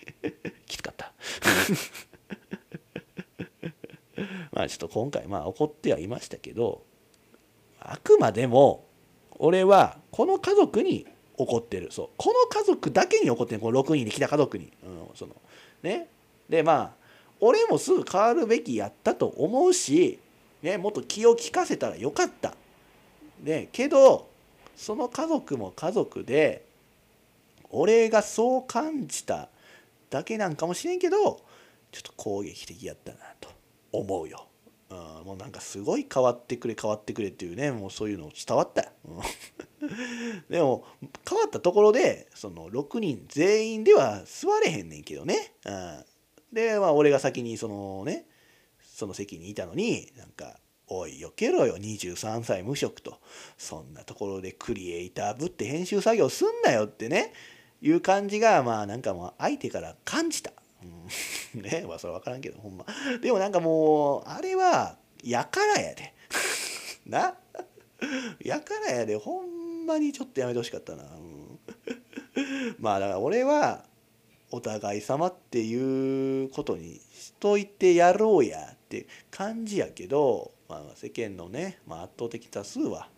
[4.53, 6.83] まあちょっと今回まあ怒ってはいましたけど
[7.81, 8.85] あくまでも
[9.39, 11.91] 俺はこの家族に怒ってる。
[11.91, 13.61] そうこの家族だけに怒ってる。
[13.61, 15.35] この6人で来た家族に、うん、その
[15.83, 16.09] ね。
[16.49, 17.01] でまあ
[17.41, 20.19] 俺もすぐ変わるべきやったと思うし、
[20.63, 22.55] ね、もっと気を利かせたらよかった。
[23.43, 24.29] ね、けど
[24.77, 26.67] その家族も家族で
[27.71, 29.49] 俺がそう感じた
[30.11, 31.41] だけなんかもしれんけど
[31.93, 33.49] ちょっと攻撃的やったなと
[33.93, 34.47] 思うよ。
[34.91, 38.91] うん、もうなんかすごい変わってくれ変わってくれっていうねもうそういうの伝わったよ。
[40.51, 40.85] でも
[41.29, 45.55] 変わったところでその6人全員では座れへんねんけどね。
[45.65, 46.05] うん、
[46.53, 48.27] でまあ俺が先にそのね
[48.81, 50.59] その席にいたのになんか
[50.93, 53.21] 「おいよけろよ23歳無職と
[53.57, 57.33] そんなところでクリエイターぶって編集作業すんなよ」ってね
[57.83, 60.53] いう感じがまあなんかもう相手から感じた。
[61.55, 61.85] うん、 ね。
[61.87, 62.87] まあそれ分からんけどほんま。
[63.21, 66.15] でもなんかもうあれはやからやで。
[67.07, 67.37] な。
[68.43, 71.59] やからやでほんまにちょっとやめてほしかったな、うん、
[72.79, 73.85] まあだから俺は
[74.51, 83.09] お互い様っていうことにしといてやろうやって感じやけど、まあ、世間のね、まあ、圧倒的多数は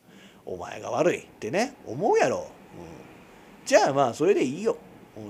[0.44, 3.11] お前が悪いってね思うやろ、うん、
[3.64, 4.76] じゃあまあそれでいいよ、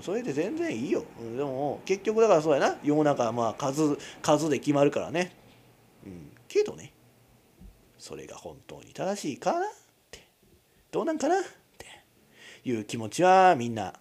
[0.01, 1.05] それで全然いいよ、
[1.37, 5.37] でも結局だからそうやな世の中はまあ数数で決まるからね、
[6.07, 6.93] うん、けどね
[7.99, 9.71] それが本当に正しいかなっ
[10.11, 10.27] て
[10.91, 11.43] どうなんかなっ
[11.79, 11.87] て
[12.65, 13.95] いう気持ちはみんな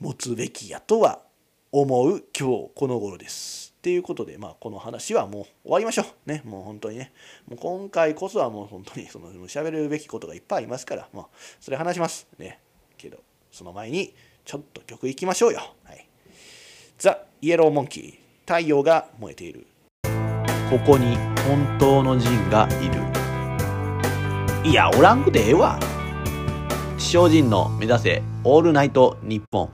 [0.00, 1.20] 持つべきやとは
[1.70, 3.72] 思う今日この頃です。
[3.78, 6.28] っていうことで、まあ、この話はもう終わりましょう。
[6.28, 7.12] ね、もう本当にね。
[7.48, 11.28] もう今回こそはもう本当にその喋るべきことがいっぱいありますから、まあ、
[11.60, 12.28] それ話します。
[12.38, 12.60] ね。
[13.52, 14.12] その前に
[14.44, 15.60] ちょっと曲いきましょうよ。
[15.84, 16.08] はい。
[16.98, 18.14] ザ・イエローモンキー、
[18.46, 19.66] 太陽が燃えている。
[20.68, 22.88] ここに本当の人がい
[24.64, 24.68] る。
[24.68, 25.78] いや、おらんくてええわ。
[27.02, 29.72] 地上人の目指せオールナイト日本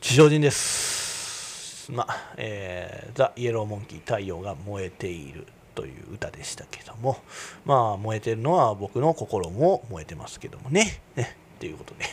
[0.00, 7.18] 地上人ですまあ、えー、ザ・イエローモンキー太陽が燃えているという歌でしたけども
[7.66, 12.04] まあ燃えてるのは僕の心も燃えてますけどもねねっていうことで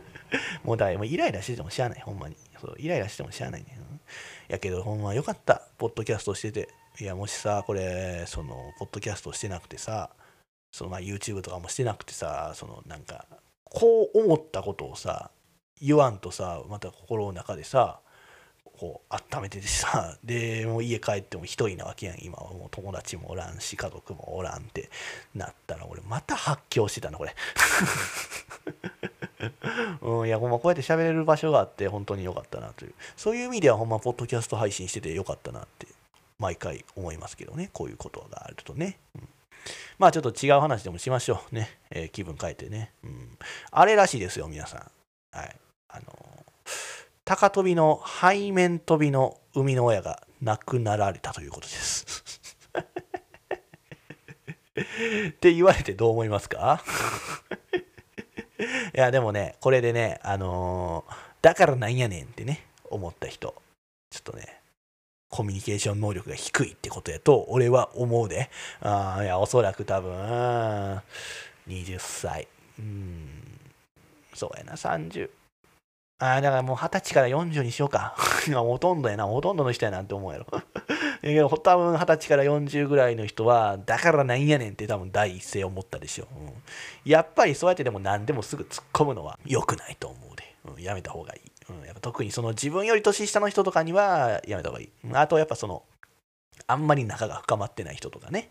[0.62, 2.36] もうだいぶイライラしててもしゃあないほんまに。
[2.60, 3.78] そうイライラしてもしゃあないね、
[4.48, 5.62] やけどほんまよかった。
[5.78, 6.68] ポッドキャストしてて。
[7.00, 10.10] いやもしさこれそのポッドキャストしてなくてさ
[10.70, 13.26] そのまあ YouTube とかもしてなくてさそのなんか
[13.64, 15.32] こう思ったことをさ
[15.80, 17.98] 言わんとさまた心の中でさ
[18.84, 24.90] こう温めててさ でもう家帰っても一人なわけやん今はもう友達もおらんし家族もおらんって
[25.34, 27.34] なったら俺また発狂してたなこれ
[30.02, 35.86] うんいやほんまこうやって喋れる場所があって本当に良かったなというそういう意味ではほんまポッドキャスト配信しててよかったなって
[36.38, 39.28] 毎回思いますけどねこういうことがあるとね、うん
[39.96, 41.78] まあちょっと違う話でもしましょうね。
[41.90, 43.38] えー、気分変えてね、うん。
[43.70, 44.80] あれらしいですよ、皆さん。
[45.30, 45.56] はい。
[45.88, 46.43] あの
[47.24, 52.04] 高飛びの背面飛びの生みの親が亡くなられたということです。
[55.28, 56.82] って言われてどう思いますか？
[58.94, 63.54] いや、でもね、これでね、あのー、だからなんやねんってね、思った人、
[64.10, 64.60] ちょっとね、
[65.30, 68.50] コミュニケーション能力が低いってことやと俺は思うで。
[68.80, 71.02] あいやおそらく多分
[71.66, 72.46] 20歳。
[72.78, 73.60] うん。
[74.34, 75.30] そうやな30
[76.18, 78.14] あだからもう20歳から40にしようか。
[78.54, 79.26] ほとんどやな。
[79.26, 80.46] ほとんどの人やなって思うやろ。
[81.22, 86.40] けど多分二十歳から40ぐらいの人はだからなんやねんって多分第一声思ったでしょ、う。
[86.44, 86.52] ん、
[87.04, 95.82] やっぱりそうやってでも何でもすぐ突っ込むのは良くないと思うで、うん、やめた方がいい、うん、やっぱ特にその自分より年下の人とかにはやめた方がいい、あとやっぱその
[96.66, 98.50] あんまり仲が深まってない人とかね、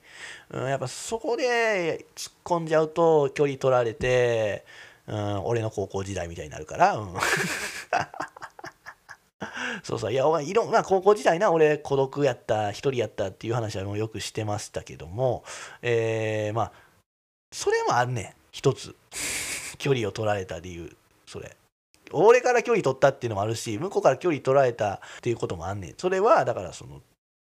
[0.52, 7.13] うん、やっぱそこで突っ込んじゃうと距離取られて、うん、俺の高校時代みたいになるから、うん。
[9.84, 15.44] そうそういやお前いろんな高校時代な俺孤独やった一人やったっていう話はもうよくしてましたけども
[15.82, 16.72] えー、まあ
[17.52, 18.34] それもあるねん。
[18.52, 18.96] 一つ。
[19.78, 20.96] 距離を取られた理由。
[21.26, 21.56] それ。
[22.12, 25.94] 俺から距離取ったっていうのもあるし向こうから距離取られたっていうこともあんねん。
[25.98, 27.02] それはだからその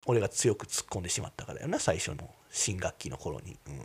[0.06, 3.84] 俺が強く突っ込んでしまったからやな最初の新学期の頃に、うん、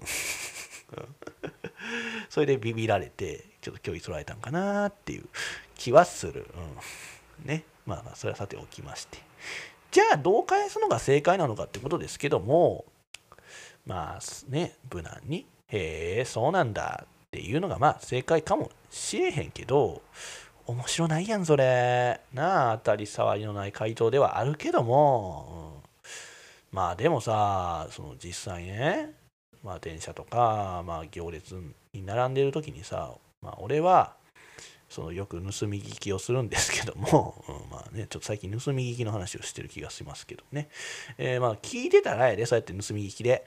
[2.29, 5.25] それでビビられてちょっと距離取られたんかなっていう
[5.75, 6.47] 気はする、
[7.41, 7.65] うん、ね。
[7.85, 9.17] まあまあそれはさておきまして。
[9.91, 12.85] じゃあどう返すのが正解なのかってことですけども
[13.85, 20.01] まあね無難に「へえそうなんだ」っていうのがまあ正解かもしれへんけど
[20.65, 22.21] 面白ないやんそれ。
[22.33, 25.81] なあ当たり障りのない回答ではあるけども、
[26.71, 29.13] うん、まあでもさその実際ね
[29.63, 31.53] まあ電車とか、まあ、行列
[31.93, 34.15] に並んでる時にさ、まあ、俺は
[34.89, 40.69] そのよく盗み聞きをするんですけども、 うん、まあね、ちょっと最近盗み聞きの話をしてる気がしますけどね。
[41.17, 43.45] えー、まあ聞いてたらやで、そうやって盗み聞きで、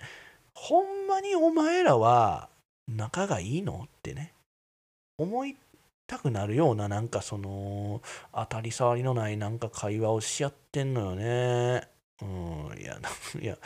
[0.55, 2.49] ほんまにお前らは
[2.89, 4.35] 仲がいいのってね、
[5.17, 5.57] 思い
[6.07, 8.03] たくなるような、なんかその、
[8.35, 11.89] 当たり障りのないなんか会話をし合ってんのよね。
[12.21, 12.25] う
[12.75, 13.01] ん、いや、
[13.41, 13.57] いや、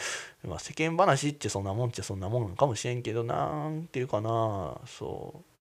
[0.45, 5.55] まあ、世間話ってそんなもんっちゃそんなもんかもしれんけど、なんていうかな、そう、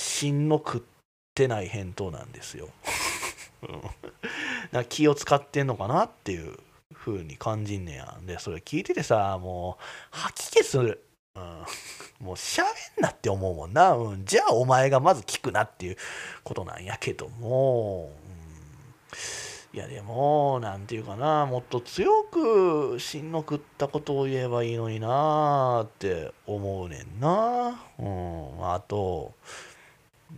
[0.00, 0.82] 芯の食っ
[1.34, 2.68] てない返答なんですよ。
[4.72, 6.58] な気を使ってんのかなっていう
[6.94, 8.18] 風に感じんねや。
[8.22, 11.04] で、それ聞いててさ、もう、吐き気する。
[11.36, 11.42] うん、
[12.26, 12.62] もう喋
[12.98, 15.96] んなって思うもんな、うん、じゃあお前がまず聞くなっていう
[16.42, 18.10] ことなんやけども、
[19.72, 21.46] うん、いやでも何て言うかな。
[21.46, 29.32] もっと強く芯の食ったことを言えばいいのになって思うねんな、うん、あと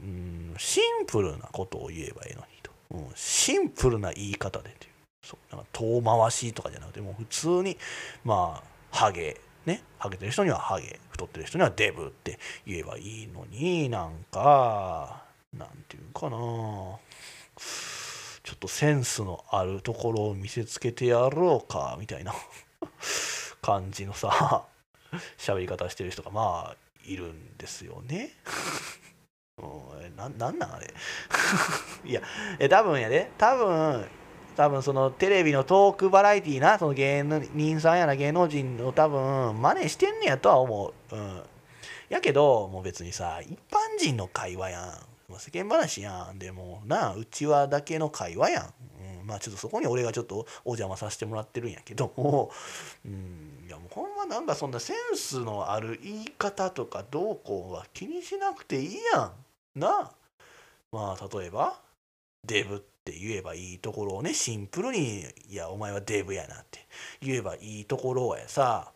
[0.02, 4.92] うん、シンプルなことを言えばいいのにと、うん、シンプルな言い方でという。
[5.24, 7.78] そうなんか遠回しとかじゃなくてもう普通に
[8.24, 15.22] まあハゲねハゲてる人にはハゲ太ってる人にはデブって言えばいいのになんか
[15.57, 16.37] なんていうかな。
[18.44, 22.35] ちょっとセンスのあるところを見せつけてやろうかみたいな。
[23.62, 24.64] 感じのさ
[25.38, 28.31] 喋り方してる人がまあいるんですよね。
[30.16, 30.92] ななんなんあれ？
[32.08, 32.22] いや
[32.58, 33.30] え多分やで。
[33.38, 34.06] 多分
[34.56, 37.22] 多分そのテレビのトークバラエティーなその芸
[37.54, 41.42] 人さんやな芸能人を多分真似してんねやとは思う、うん、
[42.10, 45.38] やけどもう別にさ一般人の会話やん。
[45.38, 46.38] 世間話やん。
[46.38, 48.64] でもなうちわだけの会話やん、
[49.20, 52.50] うん、まあちょっとそこに俺がちょっとお邪魔させてもらってるんやけども、
[53.06, 53.51] うん、
[53.94, 59.33] ほんまなんかそんなセンスのある言い方とかどうこうは気にしなくていいや
[59.76, 60.11] んな。
[60.90, 61.78] まあ例えば
[62.46, 66.87] デブって言えばいいところをねシンプルに「いやお前はデブやな」って
[67.20, 68.92] 言えばいいところやさ。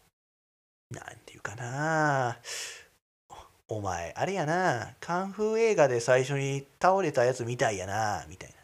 [0.90, 2.38] なんていうかな。
[3.68, 4.94] お前あれやな。
[5.00, 8.24] カンフー映画で最初に倒れたやつみたいやな。
[8.28, 8.56] みたいな。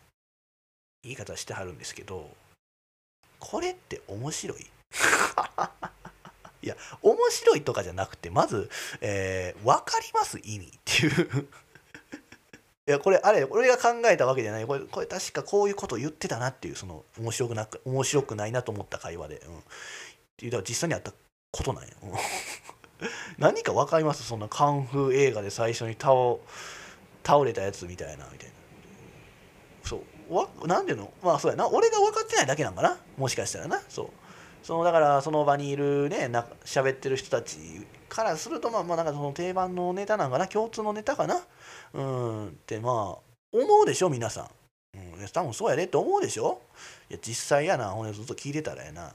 [1.02, 2.30] 言い方してはるんですけど
[3.40, 4.66] これって面白い。
[6.62, 8.70] いや面白いとかじゃなくてまず、
[9.00, 11.08] えー、分かります意味ってい
[11.40, 11.48] う。
[12.84, 14.66] いやこれあれ俺が考えたわけじゃない。
[14.66, 19.62] これこれ確かこういうこと言ってたなっていうその面白くなく面白くないなと思った会話で、うん、っ
[20.36, 21.12] ていうだから実際にあった
[21.52, 21.90] ことなんや、
[23.38, 24.24] 何か分かります？
[24.24, 26.12] そんなカンフー映画で最初に倒
[27.24, 28.54] 倒れたやつみたいなみたいな。
[29.84, 30.34] そう。
[30.34, 31.12] わなんでの？
[31.22, 31.68] まあそうやな。
[31.68, 32.98] 俺が分かってないだけなんかな？
[33.16, 33.80] もしかしたらな。
[33.88, 34.10] そう。
[34.62, 37.58] そのだからその場にいるねな喋ってる人たち
[38.08, 41.40] からするとまあまあなんかその定番のネタなんかな共通のネタかな？
[41.94, 42.92] うんってまあ
[43.52, 44.48] 思うでしょ皆さ
[44.94, 46.60] ん、うん、多分そうやでって思うでしょ？
[47.10, 49.12] いや実際やなほんずっと聞いてたらやな。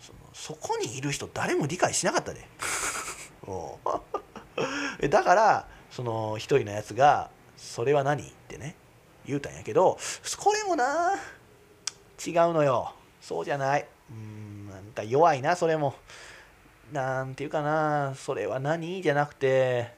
[0.00, 2.46] そのそこにいる人誰も理解しなかったで。
[5.08, 8.76] だからその一人のやつが「それは何?」ってね
[9.26, 9.98] 言うたんやけど
[10.38, 11.14] これもな
[12.24, 12.94] 違うのよ。
[13.20, 13.86] そうじゃない。
[14.10, 15.94] うんなんか弱いなそれも。
[16.92, 19.02] なんていうかなそれは何？
[19.02, 19.92] じゃなくて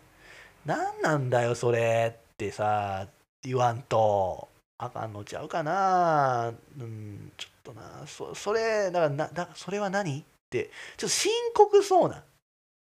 [0.64, 3.08] 何なんだよそれってさ
[3.42, 4.48] 言わんと。
[4.78, 6.52] あかんのちゃうかな。
[6.78, 8.06] うんちょっとな。
[8.06, 10.20] そそれだからなだそれは何？
[10.20, 12.22] ってちょっと深刻そうな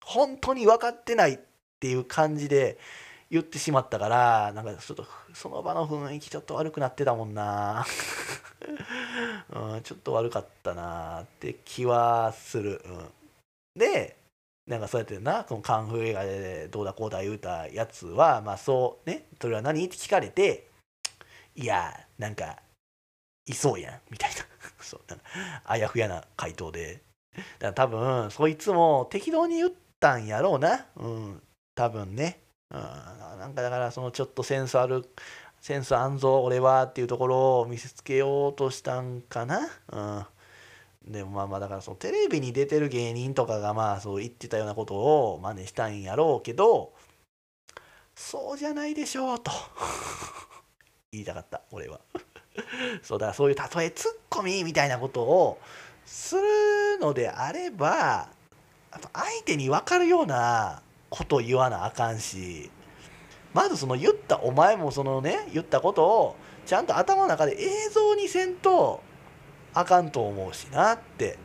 [0.05, 1.39] 本当に分かってないっ
[1.79, 2.77] ていう感じで
[3.31, 7.85] 言ってしまったからなんかちょっとその場の雰囲気ちょっと悪くなってたもんな、
[9.53, 13.09] うん、ちょっと悪かったなって気はする、うん、
[13.75, 14.17] で
[14.65, 19.83] なんかそうやってなこのカンフー映画でどうだこうだ言うたやつはまあそうねそれは何？
[19.85, 20.67] って聞かれて
[21.55, 22.57] いやなんか
[23.45, 24.35] いそうやんみたいな。
[24.79, 25.01] そう
[25.65, 27.01] あやふやな回答で。
[27.35, 30.85] だから多分そいつも適当に言ったんやろうな。
[30.95, 31.41] うん
[31.75, 32.39] 多分ね。
[32.71, 35.05] うん、なんかだからそのちょっとセンスある
[35.61, 39.59] センスあんぞ俺はっていうところを見せつけようとしたんかな、
[39.91, 46.93] うん、でもまあまあだからそのテレビに出てる芸人とかがまあそう言ってたようなことを真似したんやろうけど
[48.15, 49.49] そうじゃないでしょうと。
[51.11, 52.01] 言いたかった俺は。
[53.01, 55.59] そうだそういう例えツッコミみたいなことを
[56.05, 58.27] するのであれば
[58.91, 62.69] 相手に分かるようなこと言わなあかんし
[63.53, 69.01] まずその言ったお前もそのね言ったことをちゃんと頭の中で映像にせんと
[69.73, 71.37] あかんと思うしなって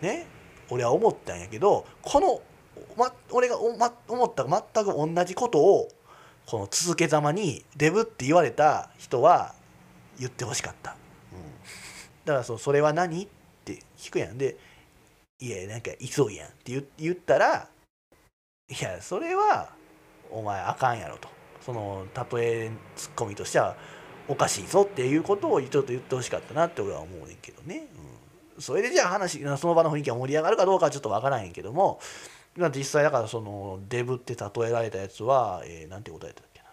[0.00, 0.26] ね
[0.70, 2.40] 俺は思ったんやけどこの、
[2.96, 5.88] ま、俺がお、ま思った全く同じことを
[6.46, 9.54] この続けざまにデブって言われた人は
[10.18, 10.96] 言ってほしかった、
[11.32, 11.38] うん、
[12.24, 13.28] だからそそれは何っ
[13.64, 14.38] て聞くやん。
[14.38, 14.56] で
[15.40, 17.68] 「いやなんか急いやん」って言ったら
[18.68, 19.70] いやそれは
[20.30, 21.28] お前あかんやろと。
[21.60, 23.74] その例えツッコミとしては
[24.28, 27.88] おかしいぞっていうことをちょっと言ってほしかったなって俺は思うねんけどね、
[28.56, 32.00] うん、それでじゃあ話その場の雰囲気が盛り上がるかどうかはちょっとわからへんけども
[32.74, 36.66] 実際だからそのデブって例えられたやつは、えー、なんて答えたっけな。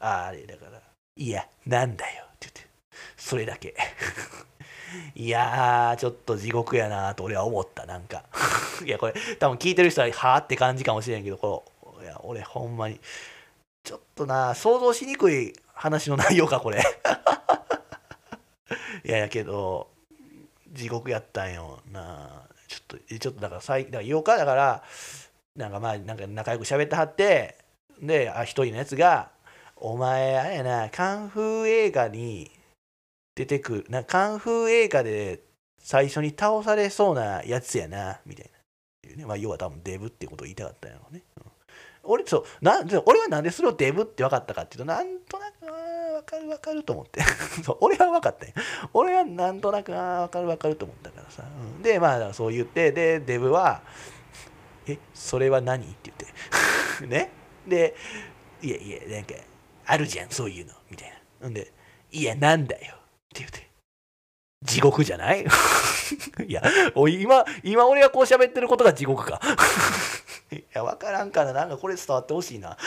[0.00, 0.80] ああれだから
[1.16, 2.66] 「いやなんだよ」って言って。
[3.16, 3.74] それだけ。
[5.14, 8.24] いやーちょっと地獄やなと俺は思ったなんか。
[8.84, 11.64] いやこれ多分聞いてる人ははあって感じかもしれんけどこ
[11.96, 13.00] のいや俺ほんまに
[13.82, 16.82] ちょっとな想像しにくい話の内容かこれ。
[19.04, 19.88] いややけど
[20.70, 24.82] 地獄やったんよなちょっとちょっとだから最だから8日だから
[25.56, 27.56] なんかまあなんか仲良く喋ってはって
[28.00, 29.30] であ一人のやつが
[29.76, 32.50] 「お前あれやなカンフー映画に
[33.38, 35.40] 出てくるなカンフー映画で
[35.78, 38.50] 最初に倒されそうなやつやなみたい
[39.10, 39.26] な、ね。
[39.26, 41.44] まあ、要は多分デブってことを言いたかったんやろうね、うん、
[42.02, 47.22] 俺そうな俺はなんでそれをデブって分かったかっていうとなんとなくあ分かる分かると思って。
[47.80, 48.54] 俺は分かったんや。
[48.92, 53.82] 俺はなんとなくあ分かる分かると思ったからさ、うん、でまあそう言ってでデブは
[54.88, 56.16] 「えそれは何?」って言っ
[56.98, 57.06] て。
[57.06, 57.30] ね？
[57.68, 57.94] で
[58.62, 59.34] 「いやいやなんか
[59.86, 61.48] あるじゃんそういうの」みたいな。
[61.48, 61.72] んで
[62.10, 62.96] 「いやなんだよ」
[63.44, 63.68] って言うて。
[64.64, 65.46] 地獄じゃない？
[66.46, 66.62] いや、
[66.94, 69.40] 今、今俺がこう喋ってることが地獄か
[70.50, 72.76] いや、わからんからなんかこれ伝わってほしいな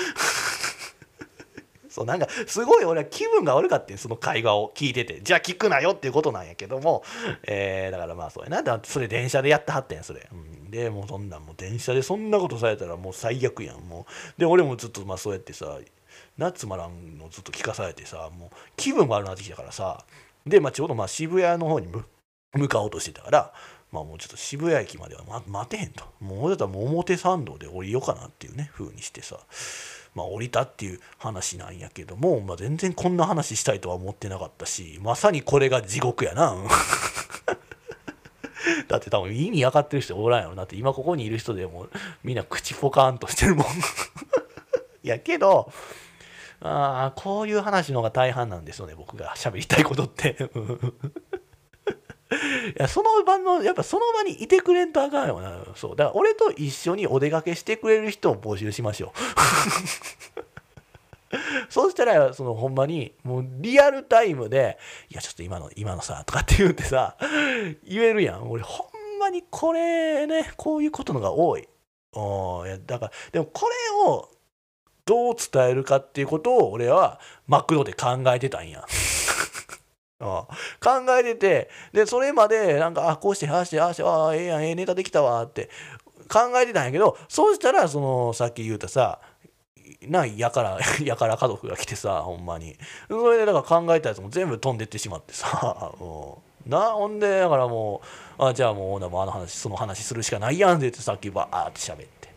[1.89, 5.21] そう、なんか、すごい俺は気分が悪かったその会話を聞いてて。
[5.21, 7.03] じゃあ聞くなよっていうことなんやけども、
[7.43, 8.63] えー、だからまあそうやな。
[8.63, 10.25] だってそれ電車でやってはったんや、それ。
[10.31, 13.81] うん、で、もうそんなんもう電車でそんなことされたらもう最悪やん。
[13.81, 14.05] も
[14.37, 14.39] う。
[14.39, 15.79] で、俺もずっとまあそうやってさ、
[16.37, 20.05] なつまらんのずっと聞かされてさ、もう気分悪くなってきたからさ、
[20.45, 21.87] で、まあ、ちょうどまあ渋谷の方に
[22.53, 23.53] 向かおうとしてたから、
[23.91, 26.05] まあ、もうちょっと渋谷駅までは、ま、待てへんと。
[26.19, 29.37] もうだったらもう表参道で降りようかなっていうね、風にしてさ、
[30.15, 36.55] まあ、降りたっていう話なんやけども、まあ、全然こんな話したいとは思ってなかったし、まさにこれが地獄やな。
[38.87, 41.87] だって多分意味分かってる人おらんやろなって今ここにいる人でも
[42.23, 43.65] みんな口ポカーンとしてるもん
[45.03, 45.71] やけど
[46.61, 50.37] あ、こういう話の方が大半なんですよね、僕が喋りたいことって。
[52.31, 55.65] いやその場のやっぱその場にいてくれんとあかんよな。
[55.75, 55.95] そう。
[55.97, 59.19] だから俺と一緒にお出かけしてくれる人を募集しましょう。
[61.69, 64.77] そうしたらそのほんまにもうリアルタイムで
[65.09, 67.17] 「いやちょっと今の今のさ」とかって言ってさ
[67.83, 68.49] 言えるやん。
[68.49, 71.67] 俺ほんまにこれねこういうことのが多い。
[72.13, 73.75] おいやだからでもこれ
[74.09, 74.29] を
[75.05, 78.85] どう伝えるかっていうことを俺はマクドで考えてたんや。
[80.21, 80.47] 考
[81.19, 85.71] えててでそれまでなんかあこうしてああしてああしてああええやんええネタできたわって
[86.29, 89.19] 考えてたんやけどそうしたらそのさっき言うたさ
[90.07, 92.77] なやから やから家族が来てさほんまに。
[93.07, 96.67] それでだから考えたやつも全部飛んでってしまってさ、 う。
[96.67, 98.01] ん、なほんでだからも
[98.39, 102.29] うあじゃあもうもうあの話その話するしかないやんでってさっきバーって喋って。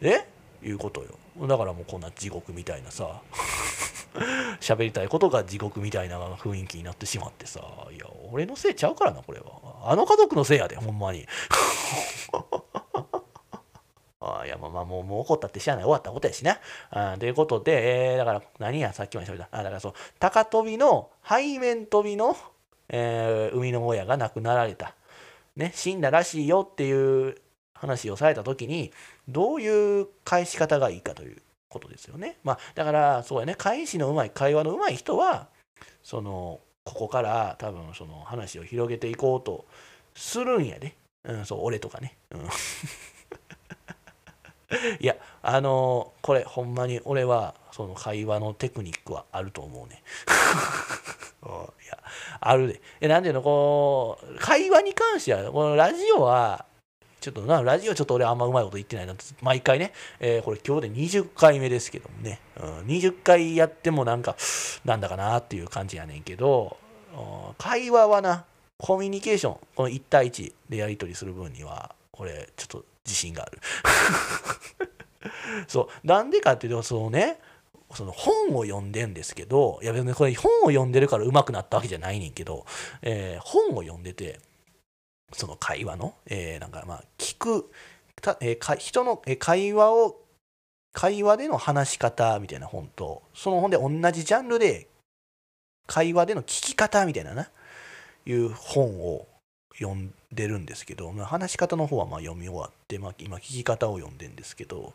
[0.00, 0.26] え？
[0.64, 1.08] いうことよ
[1.40, 3.22] だからもうこんな地獄みたいなさ
[4.60, 7.60] 喋りたいことが地獄みたいな雰囲気になってしまってさ
[7.90, 9.46] いや俺のせいちゃうからなこれは
[9.84, 11.26] あの家族のせいやでほんまに
[14.20, 16.58] あいやまあまあもうもう怒ったってしゃあない終わったことやしな。
[16.90, 19.48] あということで、えー、だから何やさっきまで喋った。
[19.50, 22.36] あだからそう高跳びの背面跳びの、
[22.88, 24.94] えー、生みの親が亡くなられた。
[25.56, 27.36] ね、死んだらしいよっていう
[27.74, 28.92] 話をされた時に
[29.28, 32.38] どういう返し方がいいかということですよね。
[32.44, 35.48] まあだからそうやね返しのうまい会話のうまい人は
[36.02, 39.66] そのここから多分その話を広げていこうと
[40.14, 40.96] するんやで。
[41.24, 42.16] うん、そう俺とかね。
[42.32, 42.48] うん
[45.00, 50.02] いやあのこれほんまに俺はその会話のテクニックはあると思うね
[51.44, 51.98] いや
[52.40, 56.64] あるでえなんていうのこう会話に関してはこのラジオは
[57.22, 64.36] ちょっとなラジオちょっと俺あんまうまいこと言ってないな毎回ね、えー、これ今日で20回目ですけどもね、うん、20回やってもなんか
[64.84, 66.76] なんだかなっていう感じやねんけど
[67.58, 68.44] 会話はな
[68.76, 73.60] コミュニケーションこの1対1でやり取りする分にはこれちょっと自信がある。
[75.68, 77.38] そうなんでかっていうとそのね
[77.94, 82.66] その本を読んでんですけどいや別にこれ本を読んでるから上手くなったわけじゃないねんけど、
[83.02, 84.40] えー、本を読んでて
[85.32, 87.70] その会話の、えー、なんかまあ聞く
[88.20, 90.20] た、えー、人の、会話を
[90.92, 94.88] 会話での話し方みたいな本とその本で同じジャンルで
[95.86, 97.48] 会話での聞き方みたいなな
[98.26, 99.26] いう本を
[99.78, 104.92] 読んでるんですけど、まあ、話し方の方はまあ読み終わって、まあ、今聞き方を読んでんですけど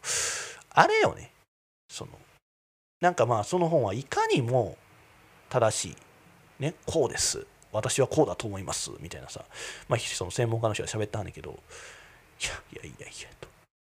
[0.70, 1.32] あれよね
[1.90, 2.12] その
[3.02, 4.78] なんかまあその本はいかにも
[5.50, 5.96] 正しい
[6.60, 7.46] ねこうです
[7.78, 8.92] 私はこうだと思います。
[9.00, 9.46] みたいなさ。
[9.88, 11.60] まあその専門家の人が喋ったんだけど
[12.42, 13.48] いやいやいやいやと。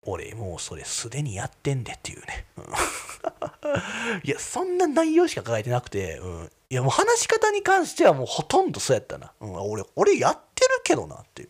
[0.08, 2.46] 俺もうそれすでにやってんでっていうね、
[4.24, 11.50] いやそんな内容しか書いてなくて、うん、いやもう話し方に関してはもうほとんどそうやったな、うん、俺俺やってるけどなっていう、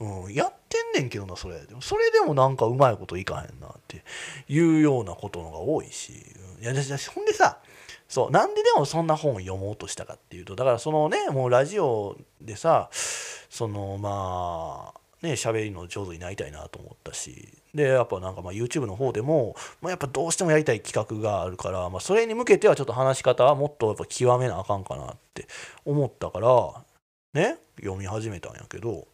[0.00, 1.60] うん、やってんねんけどなそれ。
[1.60, 4.02] でもそれでもなんかうまいこといかへんなって
[4.48, 6.14] いうようなことのが多いし、
[6.58, 7.58] うん、いやほんでさ
[8.08, 25.48] そうなんででもそんな本を読もうとしたかっていうとだからそのねもうラジオでさそのまあね喋りの上手になりたいなと思ったしでやっぱなんかまあ YouTube の方でも、まあ、やっぱどうしてもやりたい企画があるから、まあ、それに向けてはちょっと話し方はもっとやっぱ極めなあかんかなって
[25.84, 26.84] 思ったから
[27.32, 29.08] ね読み始めたんやけど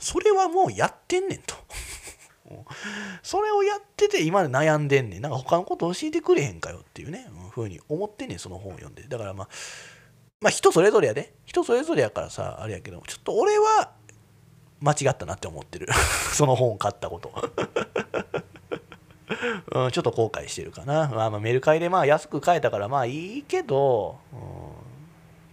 [0.00, 1.54] それはもうやってんねんと。
[3.22, 5.22] それをやってて今で悩んでんねん。
[5.22, 9.02] なんか他のこと教えてくれへんかよっていうね、うん、ふうに思ってんねんその本を読んで。
[9.08, 9.48] だからまあ
[10.40, 11.34] まあ人それぞれやで。
[11.44, 13.92] 人それぞれやからさあれやけどちょっと俺は
[14.80, 15.88] 間違ったなって思ってる。
[16.32, 17.32] その本を買ったこと。
[19.72, 24.38] うん、ちょっと後悔してるかな、まあ、まあメルカリでまあ安く買えたからまあいいけど、うん、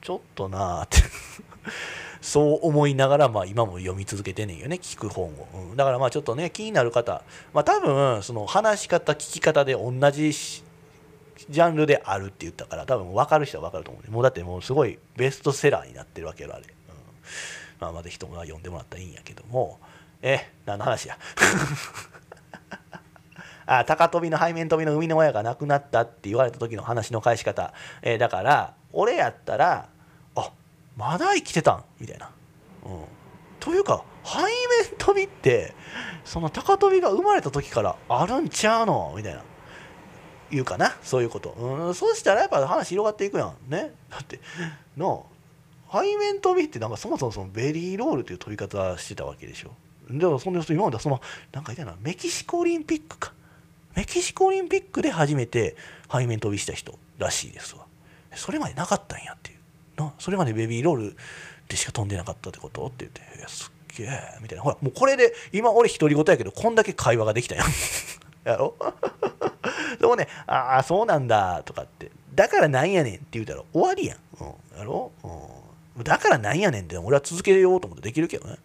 [0.01, 0.97] ちょっとなあって。
[2.26, 7.21] そう思いながら、まあ、今も読み続けてねんよね聞く本を、うん、だからまあちょっとね気になる方、
[7.53, 16.69] まあ、多分その話し方聞き方で同じジャンルであるって言ったから多分分かる人は分かると思う、ね、もうだってもうすごいベストセラーになってるわけよあれ、うん。
[17.80, 19.80] まあ、まだ人も読んでもらったらいいんやけども。
[20.23, 21.19] え何の話や？
[23.67, 29.89] あ高跳びの背面跳びの生みの親が亡くなったって言われた時の話の返し方、えー、だから俺やったら
[30.97, 31.83] まだ生きてたん？
[31.99, 32.31] みたいな、
[32.85, 33.03] うん、
[33.59, 34.47] というか背面
[34.97, 35.73] 跳びって
[36.23, 39.13] その高跳びが生まれた時からあるんちゃうの？
[39.15, 39.43] みたいな。
[40.51, 40.95] 言うかな？
[41.01, 43.93] そういうこと、うん、そうしたらやっぱ話広がっていくやんね。
[44.09, 44.39] だって
[44.95, 45.25] の
[45.91, 49.71] 背面跳びってなんかそもそもそのベリーロールという飛び方してたわけでしょ。
[50.09, 51.19] でもそんな人今まではその
[51.51, 53.33] なんか言ったなメキシコオリンピックか。
[53.95, 55.75] メキシコオリンピックで初めて
[56.11, 57.85] 背面跳びした人らしいですわ。
[58.35, 59.54] それまでなかったんやっていう。
[59.97, 61.17] なそれまでベビーロール
[61.67, 62.87] でしか飛んでなかったってこと？
[62.87, 64.09] って言って「いやすっげえ」
[64.41, 64.63] みたいな。
[64.63, 67.65] ほらもうこれで今俺独り言やけどこんだけ会話ができたやん。
[68.43, 68.75] やろ？
[69.99, 74.43] でもね「ああそうなんだ」とかって「だからなんやねん」って言うたら終わりやん、う
[74.75, 76.03] ん、やろ、うん。
[76.03, 78.57] だからなんやねんって俺は続けようと思ってできるけどね。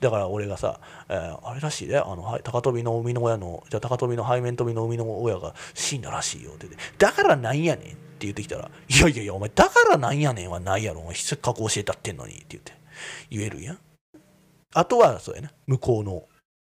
[0.00, 0.78] だから俺がさ、
[1.08, 6.76] えー、あれらしいで、あの高跳びの生みの親のじゃ高跳びの背面跳びの生みの親が死んだらしいよってって。
[6.98, 12.72] だからなんやねん言ってきたらいやいやいやお前だからなんやねんはないやろお前せっかく教えたってんのにって言って
[13.30, 13.78] 言えるやん
[14.74, 16.24] あとはそうやな向こうの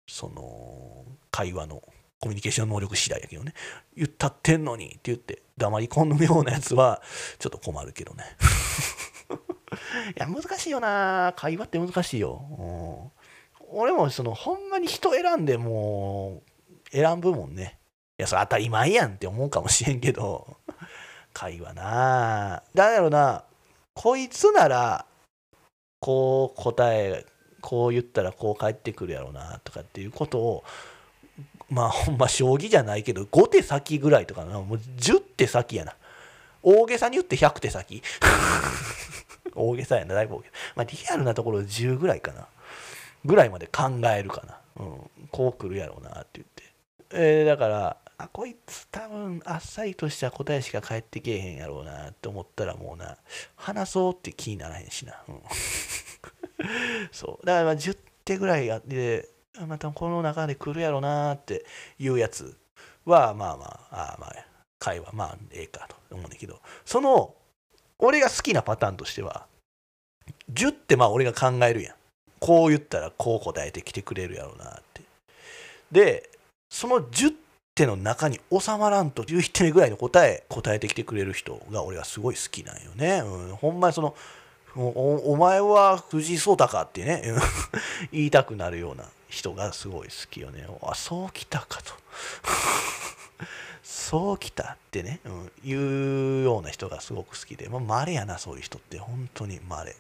[0.08, 1.82] その会話の
[2.20, 3.54] コミュニケーション能力次第やけどね
[3.96, 7.02] 言ったってんのにって言って黙り込むようなやつは
[7.38, 8.24] ちょっと困るけどね
[10.16, 11.34] いや、難しいよな。
[11.36, 13.12] 会話って難しいよ。
[13.72, 16.42] 俺もその、ほんまに人選んでも
[16.92, 17.80] う、選ぶもんね。
[18.18, 20.58] いや、それ当たり前やんって思うかもしれんけど、
[21.34, 22.64] 会話な。
[22.74, 23.44] だやろな
[23.94, 25.06] こいつなら
[26.00, 27.26] こう答え
[27.62, 30.64] こう言ったらこう返ってくるやろうなとかっていうことを
[31.70, 34.60] まあほんま将棋じゃないけど5手先ぐらいとかな。
[34.62, 35.96] もう10手先やな。
[36.62, 38.02] 大げさに言って100手先。
[39.56, 40.54] 大げさやなだいぶ大げさ。
[40.76, 42.48] まあリアルなところ10ぐらいかな。
[43.26, 46.64] ぐらいまで考えるかな、うん、こう来るやろうなって言って、
[47.12, 53.18] えー、だからあこいつ多分あっさりとした答えしか返ってけえへんやろうなって思ったらもうな
[53.56, 55.42] 話そうって気にならへんしな、うん、
[57.14, 57.46] そう。
[57.46, 59.30] だからまあ10手ぐらいあって
[59.66, 61.66] またこの中で来るやろうなって
[61.98, 62.58] いうやつ
[63.06, 64.46] はまあまああまあ
[64.80, 66.60] 会話まあええかと思うんだけど。
[66.84, 67.34] その
[68.00, 69.48] 俺が好きなパターンとしては
[70.52, 71.96] 10ってまあ俺が考えるやん。
[72.42, 75.04] こう言ったらこう答えてきてくれるやろうなって。
[75.90, 76.30] で
[76.70, 77.34] その10
[77.80, 84.16] 手の中に収まらんと11手目ぐらいの答え答えてきてくれる人が俺はすごい好きなんよね、うん、ほんまにその
[84.76, 87.24] お前は藤井聡太かってね
[88.12, 90.68] 言いたくなるような人がすごい好きよね。
[90.84, 91.94] あそうきたかと。
[93.84, 99.00] そうきたってね、うん、いうような人がすごく好きで、まあ、稀やなそういう人って。
[99.00, 99.96] 本当に稀。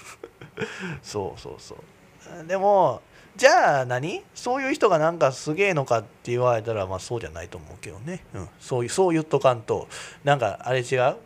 [1.02, 2.46] そうそうそう。
[2.46, 3.02] でも
[3.36, 4.22] じゃあ何？
[4.34, 9.88] そういう人がなんかすげえのかって言われたらまあそうじゃないと思うけどね、うん、そういうそう言っとかんと
[10.22, 11.16] なんかあれ違う？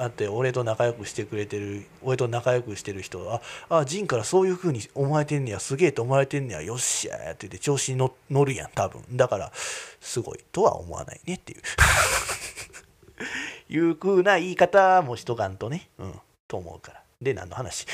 [0.00, 7.98] あって俺と仲良くしてくれてる俺と仲良くしてる人はああ仁からそういう風に思われてんねやすげえと思われてんねやよっしゃーって言って調子に
[8.30, 9.02] 乗るやん多分。
[9.16, 11.62] だからすごいとは思わないねっていう。
[13.70, 15.88] いう風な言い方もしとかんとね。
[15.98, 16.14] うん。
[16.46, 17.02] と思うから。
[17.20, 17.84] で何の話？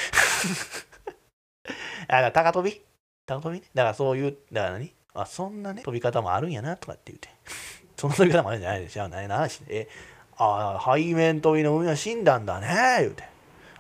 [2.07, 2.83] あだ高跳び？
[3.27, 3.67] 高跳びね？
[3.75, 4.95] だからそういうだから何？
[5.15, 7.29] あそんなね飛び方もあるんやなとかって言って
[7.97, 9.89] その飛び方もあるんじゃないでしょ何の話え
[10.37, 13.23] ああ、背面飛びの海は死んだんだね、言うて。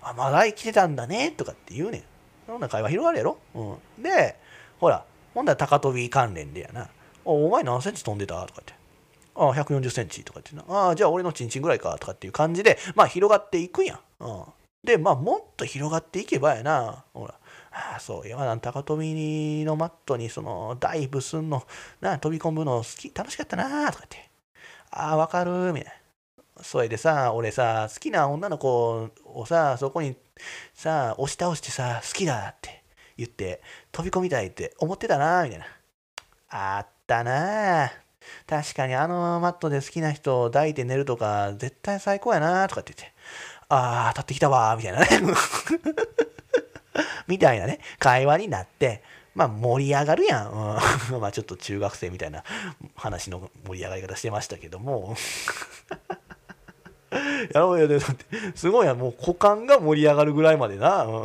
[0.00, 2.04] あ、まだ生きてたんだね、とかって言うねん。
[2.46, 3.38] そんな会話広がるやろ？
[3.54, 4.02] うん。
[4.02, 4.38] で、
[4.78, 6.88] ほら、ほんだら高跳び関連でやな。
[7.24, 8.46] おお前何センチ飛んでた？
[8.46, 8.72] とかって。
[9.34, 10.64] ああ、140センチとかってな。
[10.68, 11.98] ああ、じゃあ俺のチンチンぐらいか？
[11.98, 13.98] とかっていう感じで、まあ広がっていくんや。
[14.20, 14.44] うん。
[14.84, 17.04] で、まあもっと広がっていけばやな。
[17.14, 17.34] ほら。
[17.74, 21.64] ああ、そういや、高跳びのマットにそのダイブすんの、
[22.00, 24.30] な、飛び込むの好き、楽しかったなとか言って。
[24.92, 25.92] ああ、わかるみたい
[26.56, 26.62] な。
[26.62, 30.16] それでさ、俺さ、好きな女の子をさ、そこに
[30.72, 32.84] さ、押し倒してさ、好きだって
[33.16, 33.60] 言って、
[33.90, 35.66] 飛び込みたいって思ってたな、みたいな。
[36.50, 37.90] あったな
[38.46, 43.14] 確かにあのマットで好きな人を抱いて寝るとか、絶対最高やなとかって言って、
[43.68, 45.08] ああ、当たってきたわ、みたいなね。
[47.26, 49.02] みたいなね、会話になって、
[49.34, 50.50] まあ盛り上がるやん。
[51.12, 52.44] うん、 まあちょっと中学生みたいな
[52.94, 55.16] 話の盛り上がり方してましたけども。
[57.52, 58.24] やろうよ、だって、
[58.56, 61.24] すごいや、もう股間が盛り上がるぐらいまでな、う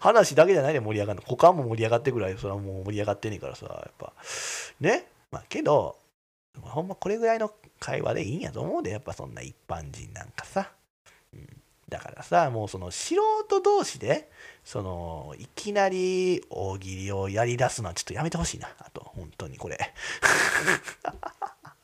[0.00, 1.22] 話だけじゃないで盛り上がるの。
[1.22, 4.12] 股間も盛り上がってぐらい、それはもう盛り上がってねんからさ、やっぱ。
[4.80, 5.06] ね。
[5.30, 5.98] まあ、けど、
[6.60, 10.72] ほんまこれぐらいの会話でいいんやと思うで、やっぱそんな一般人なんかさ。
[11.32, 11.46] うん、
[11.88, 13.14] だからさ、もうその素
[13.46, 14.30] 人同士で、
[14.68, 18.68] その、いきなり大喜利をやり出すのはちょっとやめてほしいな。
[18.80, 19.78] あと、本当にこれ。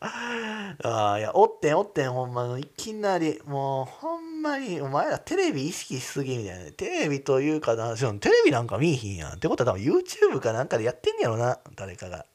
[0.01, 6.70] ああ、いや、おってんおってん、ほんまの、いきなり、もう、ほんまに、お前らテレビ意識しすぎみたいな。
[6.72, 9.32] テレビというかな、テレビなんか見いひんやん。
[9.37, 12.26] ってことは多分 YouTube かなんかでやってんやろな、誰かが。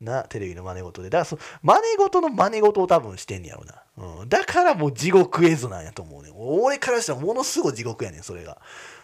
[0.00, 1.10] な、テレビの真似事で。
[1.10, 3.82] だからそ、真似事の真似事を多分してんやろな。
[4.20, 4.28] うん。
[4.30, 6.30] だからもう地獄絵図なんやと思うね。
[6.34, 8.58] 俺からしたらものすごい地獄やねん、それが。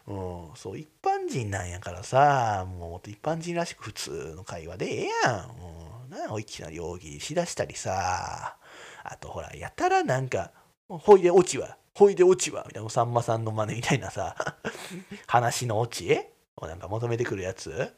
[0.09, 0.57] うん。
[0.57, 5.51] そう、一般人なんやからさ、もう一般人らしく普通の会話でええやん。
[5.73, 5.79] うん
[6.09, 8.57] なんおいきなり大喜利しだしたりさ
[9.05, 10.53] あとほらやたらなんか
[10.89, 14.35] ほいで落ちはほいで落ちはみたいなさんまさんの真似みたいなさ
[15.27, 16.19] 話の落ち
[16.57, 17.95] をなんか求めてくるやつ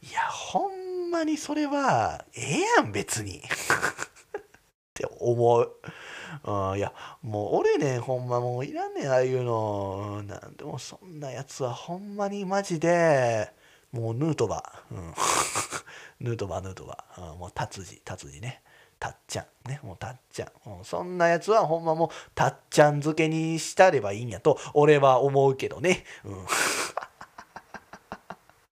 [0.00, 3.42] いやほんまにそれはええやん別に っ
[4.94, 5.76] て思う。
[6.44, 10.22] うん、いやもう俺ねほんまもういらんねんああいうの。
[10.26, 13.52] なんでもそんなやつはほんまにマジで
[13.92, 15.14] もうヌートバー、うん、
[16.20, 18.62] ヌートバーヌートバー、うん、もう達治達治ね。
[18.98, 26.04] たっちゃんねもうたっちゃん、うん、そんなやつはほんまもうたっちゃん漬けにしたればいいんやと俺は思うけどね。
[26.24, 26.46] うん。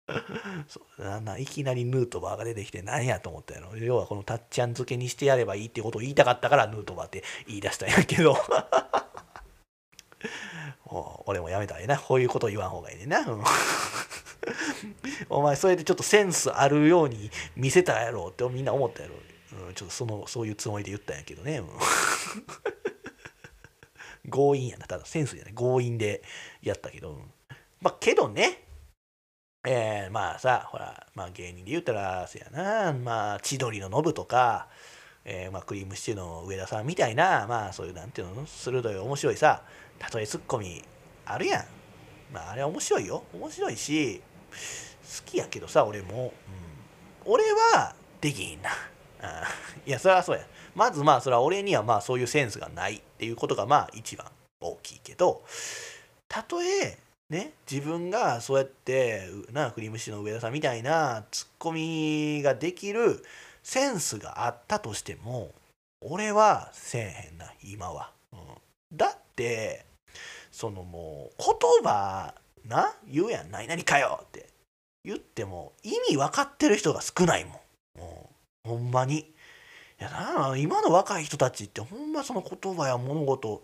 [0.67, 1.37] そうな。
[1.37, 3.75] いきなりヌートバーが出てきて何やと思ったやろ。
[3.77, 8.37] 要はこのたっちゃん漬けにしてやればいいってことを言いたかったからヌートバーって言い出したんやけど。
[11.25, 11.99] 俺もやめたらええな。
[11.99, 13.43] こういうこと言わん方がいいねな、うん。
[15.29, 19.15] お前それでちょっとセンスあるように見せたやろってみんな思ったやろ、
[19.67, 21.67] うん、ちょっとそのそういうつもりで言ったんやけどね、うん、
[24.31, 24.87] 強引やな。
[24.87, 25.53] ただセンスじゃない。
[25.53, 26.23] 強引で
[26.61, 27.19] やったけど。
[27.81, 28.66] まあけどね。
[29.69, 32.93] えー、まあさほら、まあ、芸人で言ったらせやな。
[32.93, 34.69] まあ千鳥のノブとか、
[35.25, 39.63] えー、まあ、クリームシチューの上田さんみたいなまあそういうなんていうの鋭い面白いさ
[40.13, 40.81] 例えツッコミ
[41.25, 41.65] あるやん。
[42.31, 43.23] まああれは面白いよ。
[43.33, 46.33] 面白いし好きやけどさ俺も、
[47.25, 47.43] うん、俺
[47.73, 48.69] はできんな。
[49.85, 50.45] いやそれはそうや。
[50.75, 54.27] まずまあそれは俺にはまあそういうセンスがないっていうことがまあ一番
[54.61, 55.43] 大きいけど
[56.29, 56.97] たとえ
[57.29, 63.23] ね自分がそうやってなクリームシチューの上田さんみたいなツッコミができる
[63.63, 65.51] センスがあったとしても
[66.01, 68.39] 俺はせえへんな今は、うん、
[68.95, 69.85] だって
[70.51, 72.33] そのもう言葉
[72.65, 74.47] な言うやん何々かよって
[75.03, 77.55] 言っても意味分かってる人が少ないもん、
[78.65, 79.33] うん、ほんまに。
[79.99, 83.63] いやな今の若い人たちってほんまその言葉や物事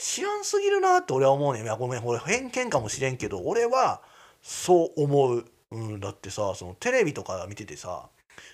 [0.00, 4.00] 知らんすぎるなって俺は思うねんいやごめん俺偏見かもしれんけど俺は
[4.42, 8.08] そう思う、うん、だってさそのテレビとか見ててさ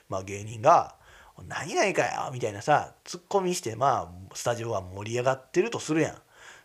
[0.09, 0.97] まあ芸人が
[1.47, 6.23] 「何々かよ」みたいなさツッコミしてまあスタジオは盛り上がってるとするやん。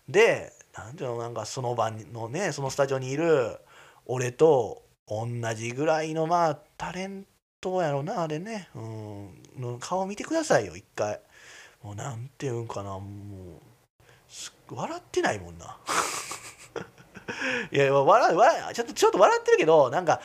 [0.08, 3.58] で何ていうのなんかその場のねそのスタジオにいる
[4.06, 7.26] 俺と同じぐらいのまあタレン
[7.60, 11.20] トやろなあれね、うん、の顔見てくださいよ一回。
[11.84, 13.69] もうなんていうんかなもう
[14.72, 15.78] 笑ってないもんな。
[17.72, 20.20] いや笑笑ちょっとちょっと笑ってるけどなんか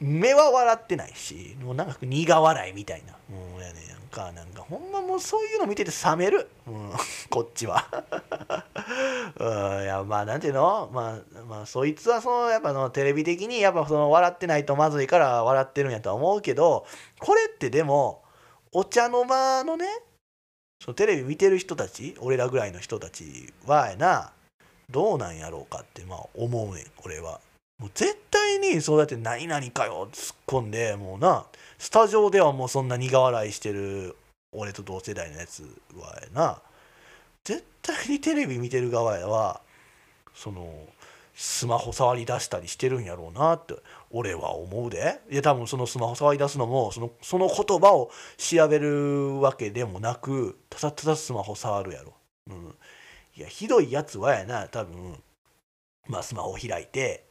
[0.00, 3.12] 目は笑ってないしもうなんか苦笑いみたいな。
[3.34, 6.92] もうやねなんかなんかほんまもうそういうの見てて冷める、うん、
[7.28, 7.84] こっちは。
[9.38, 9.82] うん。
[9.82, 10.88] いやまあなんていうの？
[10.92, 16.86] まあまあそいつはそのやっぱのテレビ的にやっぱその笑ってないとまずいから笑ってるんやとは思うけど
[17.18, 18.22] これってでも
[18.72, 19.86] お茶の間のね
[20.80, 24.32] そのテレビ見てる人たち俺らぐらいの人たちはやな
[24.90, 27.40] どうなんやろうかってまあ思うねん俺は。
[27.78, 31.46] もう絶対にそうやって「何々かよ」突っ込んでもうな
[31.78, 34.16] スタジオではもうそんな苦笑いしてる
[34.50, 35.62] 俺と同世代のやつ
[35.94, 36.62] はやな
[37.44, 39.60] 絶対にテレビ見てる側やは
[40.34, 40.88] その
[41.40, 43.76] スマホ触り出したりしてるんやろうなって
[44.10, 45.20] 俺は思うで。
[45.30, 52.14] いや多分そのスマホ触り出すのもそのその言葉を調べるわけでもなくただただスマホ触るやろ、
[52.48, 52.74] うん、
[53.36, 54.66] いやひどいやつはやな。
[54.66, 55.14] 多分
[56.08, 57.24] まあスマホ開いて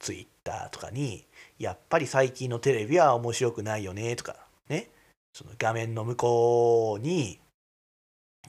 [0.00, 1.24] ツイッターとかに
[1.58, 4.36] やっぱり最近のテレビは面白くないよねとか
[4.68, 4.90] ね。
[5.32, 7.38] その画面の向こうに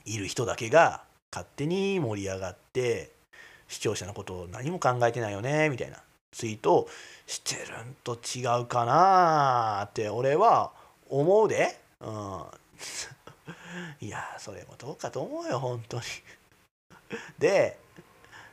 [0.04, 3.16] いる人だけが勝手に盛り上がって
[3.68, 6.02] 視聴者のことを何も考えてないよねみたいな。
[6.32, 6.88] ツイートを
[7.26, 10.72] してるんと違うかなって俺は
[11.08, 12.44] 思うで、うん、
[14.06, 16.02] いやそれもどうかと思うよ本当に。
[17.38, 17.78] で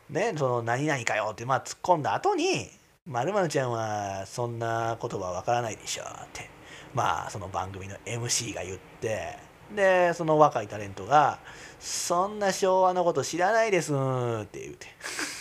[0.09, 2.71] ねその何々かよってまあ突っ込んだ後に
[3.05, 6.49] 「まるちゃんはそんな言葉わからないでしょ」って。
[6.93, 9.37] まあその番組の MC が言って
[9.75, 11.39] でその若いタレントが
[11.85, 14.87] 「そんな昭和のこと知らないです」って言うて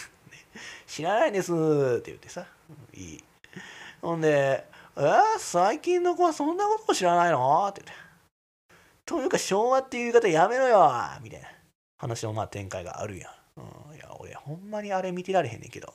[0.87, 1.53] 「知らないです」
[1.99, 2.47] って言うてさ。
[2.93, 3.25] いい。
[4.03, 4.67] ほんで
[4.97, 5.01] 「え？
[5.01, 8.05] ー、最近の子はそんなこと知らないの?」って言って
[9.07, 10.93] 「というか昭和っていう言い方やめろよ」
[11.23, 11.49] みたいな。
[11.97, 15.95] 話のまあ展開があるやん、うん、いや俺ほんまにあれ見てられへんねんけど。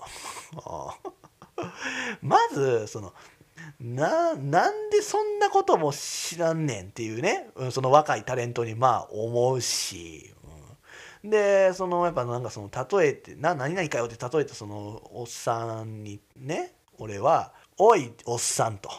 [2.22, 3.14] まずその
[3.80, 10.34] ななんでそんなことも知らんねんっていうね、うん、その若いタレントにまあ思うし、
[11.24, 18.90] でそのやっぱなんかその例えてな何々かよって例えてそのおっさんにね俺は「おいおっさん」と。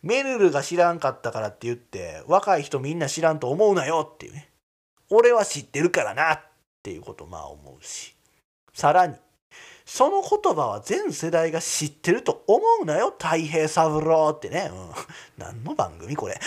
[0.00, 4.48] メルルが知らんかったからって言って若い人みんな知らんと思うなよっていうね。
[5.10, 6.40] 俺は知ってるからなっ
[6.82, 8.14] ていうことまあ思うし。
[8.72, 9.16] さらに
[9.84, 14.90] その言葉は全世代が知ってると思うなよ太平三郎ってね、うん、
[15.38, 16.38] 何の番組これ。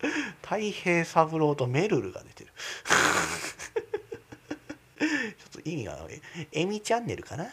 [0.42, 2.52] 太平三郎とメルルが出てる。
[4.98, 5.06] ちょ
[5.60, 5.98] っと意味が
[6.52, 7.46] エミチャンネルかな？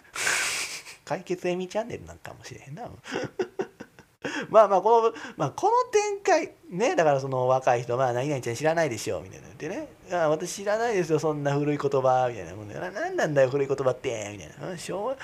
[1.04, 2.90] 解決エミチャンネルなんかもしれへんな。
[4.50, 9.88] まあまあこの、まあ、この展開ねだからその若い人まあ何々ちゃん知らないでしょみたいな言ってね。
[10.12, 13.28] あ私知らないですよそんな古い言葉みたいなもんで何な。
[13.28, 14.78] んだよ古い言葉ってみたいな。
[14.78, 15.18] 昭和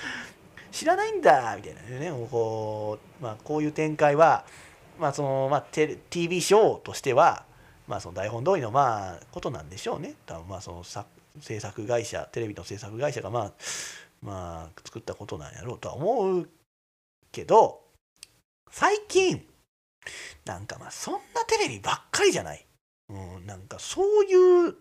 [0.72, 2.12] 知らないんだみたいなね。
[2.30, 4.46] こう,、まあ、こういう展開は、
[5.00, 5.66] まあそのまあ、
[6.10, 7.46] TV ショーとしては、
[7.88, 10.16] まあ、その台本通りのまあことなんでしょうね。
[10.26, 10.84] 多分まあその
[11.40, 13.52] 制作会社テレビの制作会社がまあ
[14.22, 16.50] まあ作ったことなんやろうとは思う
[17.32, 17.82] けど
[18.70, 19.44] 最近
[20.46, 22.66] なんかまあそんなテレビばっかりじゃない、
[23.10, 24.76] うん、なんかそういう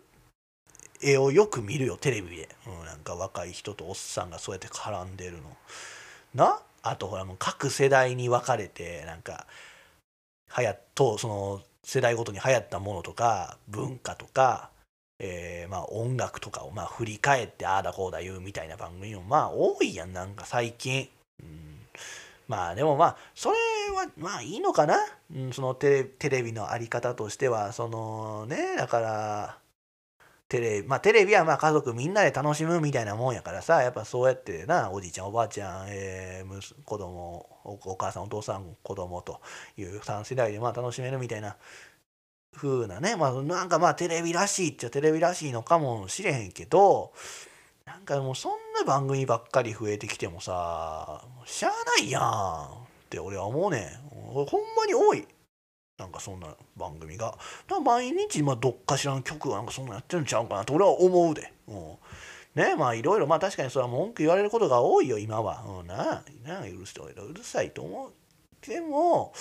[1.02, 5.56] 絵をよく見るよテレビで、うん、なんか若い人とおっさんがそうやって絡んでるの。
[6.34, 6.60] な？
[6.82, 9.46] あとほらもう各世代に分かれてなんか
[10.50, 14.70] はやとその世代ごとに流行ったものとか文化とか、
[15.18, 20.12] えーまあ音楽とかをまあ振り返ってああだこうだ言うみたいな番組もまあ多いやん。
[20.12, 21.08] なんか最近、
[21.40, 21.78] うん、
[22.48, 23.56] まあでもまあそれ
[23.94, 24.96] はまあいいのかな、
[25.34, 29.58] うん、そのテレテレビのあり方としてはそのねだから
[30.50, 39.40] テレビまあテレビはまあ家族みんなで楽しむみたいなもんやからさやっぱそうやってなおじいちゃんおばあちゃん、えー、子供お母さんお父さん子供と
[39.78, 41.56] いう3世代でまあ楽しめるみたいな
[42.52, 47.12] 風なねまあなんかまあテレビらしいっちゃテレビらしいのかもしれへんけど
[47.86, 54.10] なんかもうそんな番組ばっかり増えてきてもさしゃあないやんって俺は思うねん。
[54.20, 54.46] ほん
[54.76, 55.26] まに多い。
[56.00, 57.36] なんかそんな番組が。
[57.84, 61.52] 毎日、ま、どっかしらの曲がなんかそんなやってるんちゃうかなと俺は思うで。
[61.68, 61.96] うん。
[62.54, 65.62] ねまあいろいろ、まあ確かにそれは文句言われることが多いよ、今は。
[65.80, 68.12] うん、な、なあ、うるさい、うるさいと思う。
[68.66, 69.32] でも、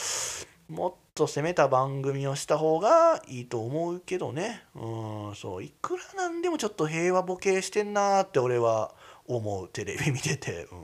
[0.68, 4.64] もっと攻めた番組をした方がいいと思うけどね。
[4.76, 8.94] うん、そう、いくらなんでもちょっと平和ボケしてんなって俺は
[9.28, 10.68] 思う、テレビ見てて。
[10.72, 10.80] うん。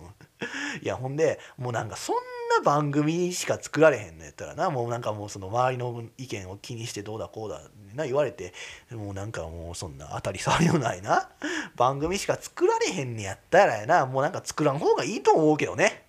[0.81, 2.15] いや、ほんで、もうなんかそん
[2.49, 7.61] な番組しか作られへんのやったらなもうなんかもうその周りの意見を気にしてどうだこうだ
[7.95, 8.53] な言われて
[8.91, 11.29] もうなんかもうそんな当たり障りのないな
[11.75, 16.05] 番組しか作られへんねやったらやなもうなんか作らん方がいいと思うけどね。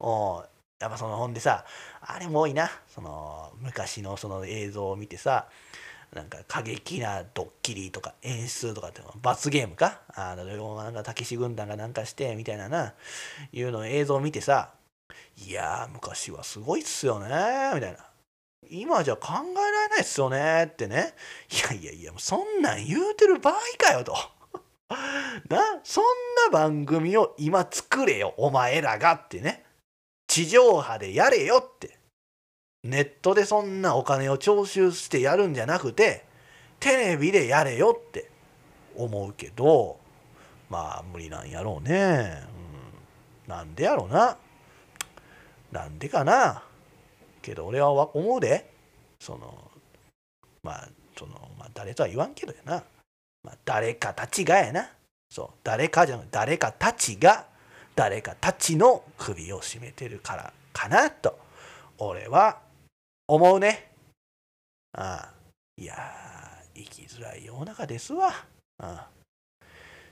[0.00, 0.44] お
[0.80, 1.64] やっぱそのほんでさ
[2.00, 5.46] あれも多いなその昔のその映像を見てさ
[6.12, 10.00] なんか過激なドッキリとか演出とかって罰ゲームか？
[10.14, 12.94] あのなんかたけし軍団がなんかしてみたいなな
[13.52, 14.74] いうの映像を見てさ
[15.46, 17.26] いやー昔はすごいっすよね
[17.74, 17.98] みたいな
[18.70, 21.14] 今じゃ考えられないっすよねってね
[21.50, 24.14] いやいやいやそんなん言うてる場合かよと。
[25.48, 26.04] なそん
[26.46, 29.64] な番組を今作れよお前らがってね
[30.26, 31.98] 地上波でやれよって
[32.84, 36.26] ネットでそんなお金を徴収してやるんじゃなくて
[36.78, 38.32] テレビでやれよって。
[38.96, 39.98] 思うけど
[40.70, 42.44] まあ無理なんやろうね、
[43.46, 44.36] うん、なんでやろうな。
[45.72, 46.62] なんでかな？
[47.40, 48.70] けど俺は思うで。
[49.18, 49.70] その
[50.62, 52.84] まあその、まあ、誰とは言わんけどやな、
[53.42, 54.90] まあ、誰かたちがやな。
[55.30, 57.46] そう誰かじゃなく誰かたちが
[57.96, 61.38] 誰かたちの首を絞めてるからかなと
[61.98, 62.58] 俺は
[63.26, 63.90] 思うね。
[64.92, 65.34] ああ
[65.76, 65.96] いや
[66.74, 68.28] 生きづらい世の中ですわ。
[68.28, 68.42] あ
[68.78, 69.08] あ。
[69.62, 69.68] っ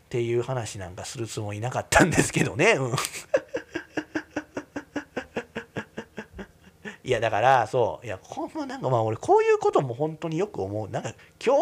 [0.08, 2.72] ていう話なんかするつもりなかったんですけどね。
[2.72, 2.96] うん。
[7.10, 8.06] いやだからそう。
[8.06, 10.88] いやほんまなんかまあ俺こういうことも本当によく思う。
[10.88, 11.12] なんか
[11.44, 11.56] 今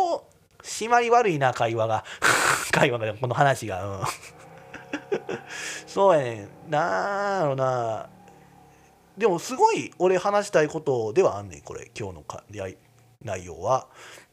[0.63, 2.05] 日締まり悪いな会話が。
[2.71, 4.01] 会話がこの話が。
[4.01, 4.05] うん。
[5.89, 6.71] そうやねん。
[6.71, 8.11] なーろな。
[9.17, 11.91] でもすごい俺話したいことではあんねんこれ。
[11.99, 12.45] 今日のか
[13.25, 13.89] 内容は、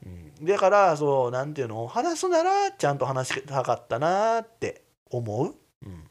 [0.05, 5.55] うん、だからそうなんていうの話すならちゃんと話したかったなって思う、
[5.85, 6.03] うん、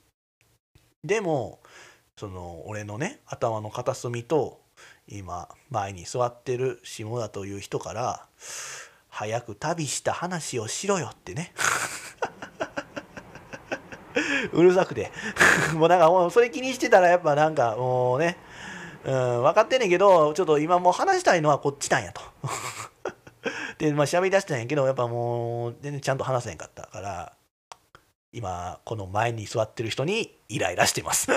[1.04, 1.60] でも
[2.16, 4.63] その俺のね頭の片隅と
[5.08, 8.26] 今前に座ってる下田という人から
[9.08, 11.52] 「早く旅した話をしろよ」ってね。
[14.52, 15.10] うるさくて。
[15.74, 18.36] もうなんかもうそれ気にしてたらやっぱなんかもうね
[19.04, 22.22] うん分かってんねんけどちょっと今もう話したいのはこっちなんやと。
[23.78, 27.32] でまあ喋り出したんやけどやっぱもう全然ちゃんと話せへんかったから
[28.32, 31.28] 今この前に座ってる人にイライラしてます。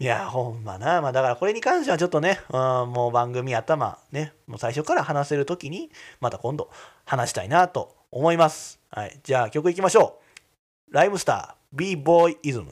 [0.00, 1.02] いや、ほんまな。
[1.02, 2.58] まあ、だからこれに関してはちょっとね、うん、
[2.90, 5.90] もう番組頭、ね、もう最初から話せる時に、
[6.20, 6.70] また今度
[7.04, 8.80] 話したいなと思います。
[8.90, 9.20] はい。
[9.22, 10.18] じゃあ曲いきましょ
[10.90, 10.94] う。
[10.94, 12.70] ライムスター、b-boy イズム。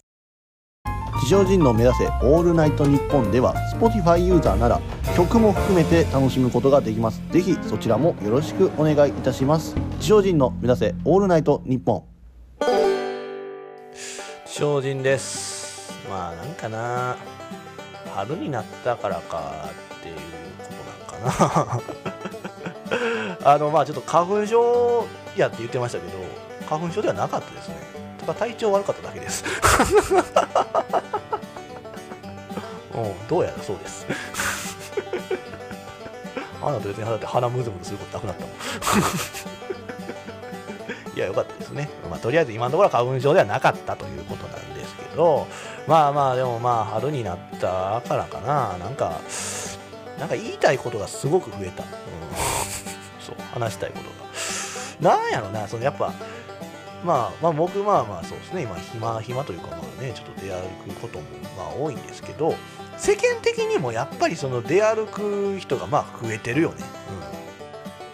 [1.20, 4.80] 地上人の目指せオールナイトニッポンでは Spotify ユーザーなら
[5.14, 7.20] 曲も含めて楽しむことができます。
[7.30, 9.74] ぜひそちらもよろしくお願いいたします。
[10.00, 12.04] 地上人の目指せオールナイトニッポン。
[14.46, 15.57] 地上人です。
[16.08, 17.16] まあなんかな
[18.14, 20.16] 春になったからかっていう
[20.58, 21.82] ことなんか
[23.44, 23.44] な。
[23.54, 25.06] あのまあちょっと花粉症
[25.36, 26.18] やって言ってましたけど
[26.68, 27.76] 花粉症ではなかったですね。
[28.18, 29.44] ただ体調悪かっただけです。
[32.94, 34.06] うんどうやらそうです。
[36.60, 38.54] あなた別にだって鼻ムズムズすることなくなったもん。
[41.18, 45.46] いやよかったですね、まあ、とりあえず今のところ花粉症ではなかったということなんですけど
[45.86, 48.78] まあまあでもまあ春になったからかな。
[48.78, 49.20] なんか
[50.18, 51.90] なんか言いたいことがすごく増えた、うん、
[53.20, 53.98] そう話したいこ
[55.00, 55.16] とが。
[55.16, 56.12] なんやろなそのやっぱ
[57.04, 58.62] まあまあ僕まあまあそうですね。
[58.62, 60.62] 今暇暇というかまあねちょっと出歩
[60.92, 61.24] くことも
[61.56, 62.54] まあ多いんですけど
[62.96, 66.80] 世間的にもやっぱりその出歩く人がまあ増えてるよね、う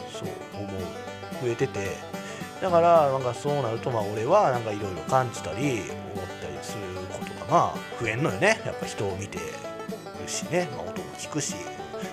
[0.08, 0.28] ん、そう
[0.62, 0.80] 思う。
[1.42, 2.14] 増えてて。
[2.62, 5.82] だからなんかそうなるとまあ俺はなんかいろいろ感じたり
[7.50, 8.60] まあ増えんのよね。
[8.64, 9.44] やっぱ人を見てる
[10.28, 11.54] しね、まあ、音も聞くし。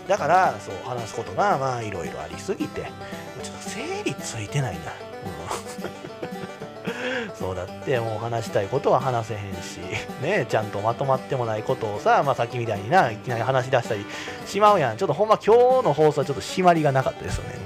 [0.08, 2.82] だからそう話すことがまあいろいろありすぎて
[3.44, 4.84] ちょっと整理ついてないな、う。
[7.28, 9.80] ん、 そうだってもう話したいことは話せへんし。
[10.22, 14.06] ねちゃんとまとまってもないことをさ、まあ、さっきみたいにないきなり話し出したり
[14.46, 14.98] しまうやん。
[14.98, 17.60] ちょっとほんま今日の放送はちょっと締まりがなかったですよね。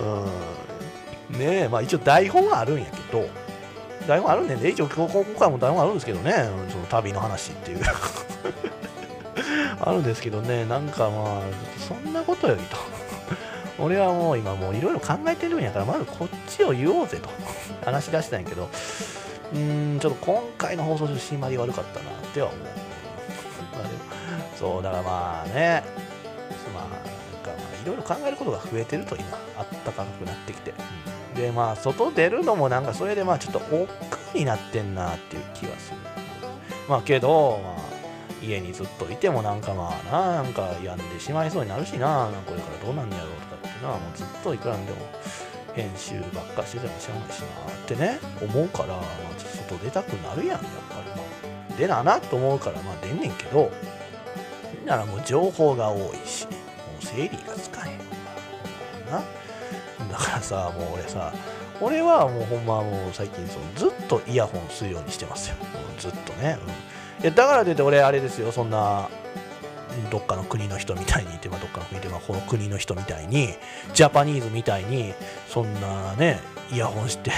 [1.30, 1.38] うん。
[1.38, 3.28] ねえまあ一応台本はあるんやけど
[4.10, 4.56] 台本あるんで。
[4.56, 6.32] ね一応今今回も台本あるんですけどね。
[6.68, 7.80] その旅の話っていう。
[9.80, 11.42] あるんですけどね、なんかまあ、
[11.78, 12.76] そんなことよりと。
[13.78, 17.30] 俺はもう今もういろいろ考えてるんやから、まずこっちを言おうぜと。
[17.84, 18.68] 話し出したんやけど、
[19.54, 22.60] うーん、ちょっと今回の放送中、締まり悪かったなっては思う。
[22.60, 23.94] まあでも、
[24.58, 25.84] そう、だからまあね、
[26.74, 30.72] まあ、なんか、いろいろ考えることが増えてると今、あったかくなってきて。
[30.72, 33.88] うんで、まあ、外出るのもなんかそれでまあ、ちょっと億
[34.32, 35.96] 劫になってんなっていう気はする。
[36.88, 37.74] まあけど、まあ、
[38.42, 42.30] 家にずっといてもなんかまあななんか病んでしまいそうになるしな。
[42.30, 44.86] なんかこれからどうなんやろうとかってなもうずっといくらでも
[45.74, 49.04] 編集ばっかしててもしゃあないしなってね思うから、まあ、
[49.38, 51.10] 外出たくなるやんやっぱり。
[51.10, 51.30] まあ
[51.80, 53.70] 出ななと思うからまあ出んねんけど
[54.84, 56.50] ならもう情報が多いしも
[57.00, 57.98] う整理がつかへん
[59.10, 59.22] な。
[60.08, 61.32] だからさもう俺さ
[61.80, 65.56] 俺はもうほんまもう最近そのずっとイヤホンするようにしてますよ。
[65.98, 66.58] ずっとね、
[67.18, 67.24] うん。
[67.24, 69.08] いやだからといって俺あれですよそんな
[70.10, 73.54] どっかの国の人みたいにて、まあ、どっかの国で、まあ、この国の人みたいに
[73.92, 75.12] ジャパニーズみたいに
[75.48, 76.40] そんなね
[76.72, 77.30] イヤホンして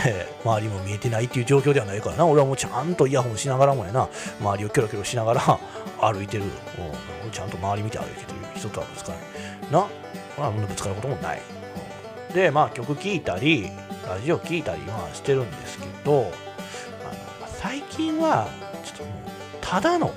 [0.44, 2.26] 周りも見えてないっていう状況ではないからな。
[2.26, 4.08] 俺はもうちゃんとイヤホンしながらもやな。
[4.40, 5.40] 周りをキョロキョロしながら
[6.00, 6.44] 歩いてる。
[7.30, 9.72] ちゃんと周り見て歩いてる人とはぶつからない。
[9.72, 9.88] な、
[10.46, 11.40] あ、ぶつかることもない。
[12.35, 13.70] でまあ曲聴いたり
[14.09, 16.30] ラジオ聴いたりはしてるんですけどあの
[17.47, 18.49] 最近は
[18.85, 19.12] ちょっともう
[19.61, 20.12] ただの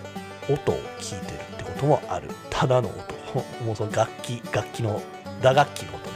[0.50, 2.30] 音を聞いてるってこともある。
[2.50, 3.16] ただの音。
[3.66, 5.02] もうその楽器楽器の
[5.42, 6.16] 打楽器の音ね。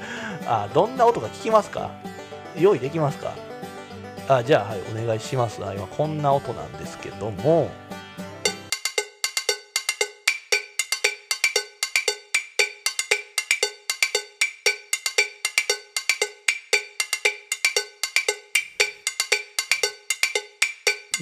[0.46, 1.90] あどんな音が聞きますか？
[2.56, 3.32] 用意できますか？
[4.28, 5.64] あじゃあはいお願いします。
[5.64, 7.70] あ今こんな音なんですけども。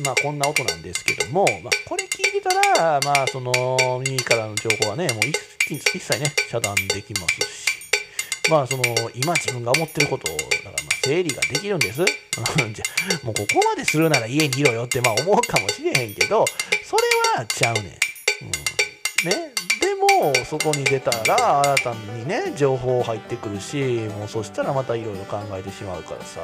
[0.05, 8.82] まあこんな音なんですけども、まあ、これ聞いてたら、まあその耳からの情報はね、もう一一切ね、遮断できますし、まあその
[9.14, 12.05] 今自分が思ってることを、だからまあ整理ができるんです。
[12.05, 16.45] じゃもうここまでするなら家にいろよってまあ思うかもしれへんけど、
[16.84, 17.03] それ
[17.36, 17.84] はちゃうねん。
[17.84, 19.53] うん、ね。
[19.82, 23.76] でもそこに出たら新たにね情報入ってくるし
[24.16, 26.40] もうそしたらまたいろいろ考えてしまうからさ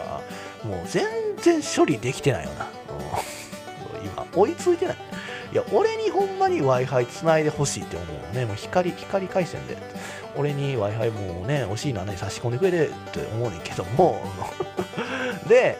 [0.65, 1.05] もう全
[1.37, 2.69] 然処理できてないよな、
[4.35, 4.97] 追いついてない。
[5.53, 8.45] いや俺にほんまに w i f i つないでほしいって思うね。
[8.45, 9.77] もう光光回線で。
[10.37, 14.23] 俺に w i f i もうね欲しいのはね差し込んでくれるって思うねんけども。
[15.49, 15.79] で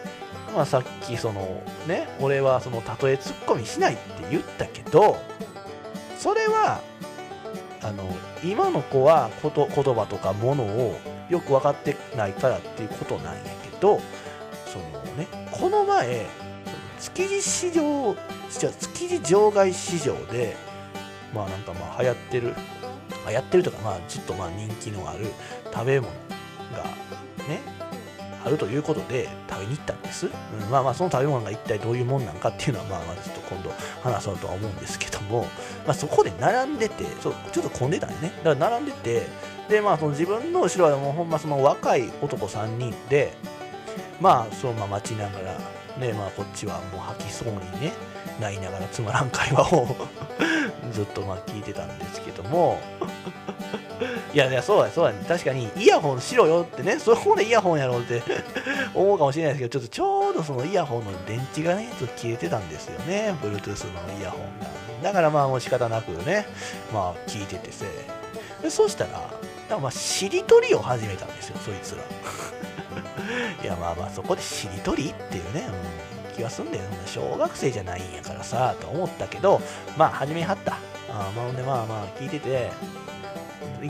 [0.55, 5.17] まあ、さっきそのね俺はその例えツッコミしないって言ったけど
[6.17, 6.81] それは
[7.81, 8.03] あの
[8.43, 14.01] 今の子はこと言葉とかものをよく分かってないからっていうことなんやけど
[14.65, 16.25] そのねこの前
[16.99, 18.15] 築地市場
[18.49, 20.55] じゃ築地場外市場で
[21.33, 22.53] まあなんかまあ流行ってる
[23.27, 25.27] 流行ってるとかまあちょっとまあ人気のある
[25.73, 26.11] 食べ物
[26.73, 26.83] が
[27.47, 27.61] ね
[28.43, 33.71] あるということで食べに行ったんです、うん、まあまあその食べ物が一体どういうもんなんかっていうのはまあまあちょっと今度
[34.01, 35.45] 話そうとは思うんですけども、
[35.85, 38.31] まあ、そこで並んでてちょちょっと混んでたんよね。
[38.43, 39.27] だから並んでて
[39.69, 43.33] でまあその自分の後ろはもうほんまその若い男3人で
[44.21, 47.93] まあそのまま待ちながらねまあこっちはもう吐きそうにね
[48.39, 49.95] なりながらつまらん会話を
[50.91, 52.79] ずっとまあ聞いてたんですけども。
[54.33, 58.21] いやいやそうだそうだ、ね、確かにイヤホンしろよってねそこでイヤホンやろうって
[58.93, 63.35] 思うかもしれないですけどちょっとちょうどそのイヤホンの電池がねちょっと切れてたんですよね。
[63.41, 64.79] Bluetooth のイヤホンが。
[65.03, 66.45] だからまあもう仕方なくね
[66.93, 67.85] まあ聞いててせ
[68.61, 72.03] でそしたらまあしりとりを始めたんですよそいつら。
[73.61, 75.67] いやまあまあそこでしりとりっていうね、
[76.27, 79.61] うん、気がすんだよ小学生じゃないんやからさと思ったけど
[79.97, 80.77] まあ始めはった
[81.09, 82.71] あまあほんでまあまあ聞いてて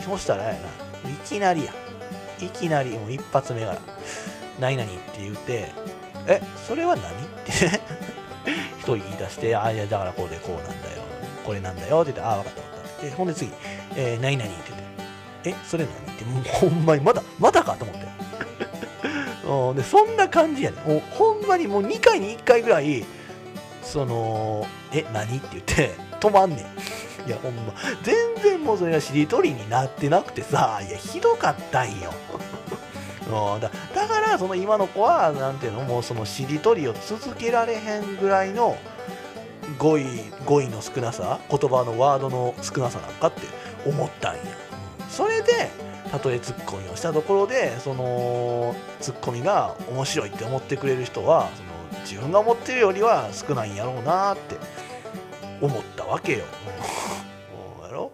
[0.05, 1.73] そしたらやな、いきなりや。
[2.45, 3.77] いきなりもう一発目から
[4.59, 5.71] 「何々」って言って
[6.27, 7.81] 「えそれは何?」ってね
[8.79, 11.01] 一人言い出して「あいやだからこうでこうなんだよ
[11.45, 12.77] これなんだよ」って言って「ああ分かった分か
[13.07, 13.51] った」ほんで次
[13.95, 14.71] 「えー、何々」って
[15.43, 18.07] 言って「えそれ何?」ってもうほんまにまだまだかと思って
[19.49, 19.75] うん。
[19.75, 23.03] でそんな感じやねもうほんまにもう2回に1回ぐらい
[23.83, 26.59] その「え何?」って言って止まんねん。
[27.27, 27.73] いやほんま。
[28.03, 32.13] 全然もうそれがしりとりになってなくてさいやひどかったんよ。
[33.27, 33.59] うん。
[33.61, 35.81] だだからその今の子はなんていうの？
[35.81, 38.77] もうそのしりとりを続けられへんぐらいの
[39.77, 40.05] 語彙
[40.45, 41.39] 語彙の少なさ？
[41.49, 43.41] 言葉のワードの少なさなんかって
[43.85, 44.41] 思ったんや、
[45.09, 45.69] それで
[46.11, 54.55] たとえツッコミをしたところでそのツッコミが面白いって思ってくれる人はその自分が思ってるよりは少ないんやろうなって
[55.61, 56.45] 思ったわけよ。
[57.81, 58.11] うやろ？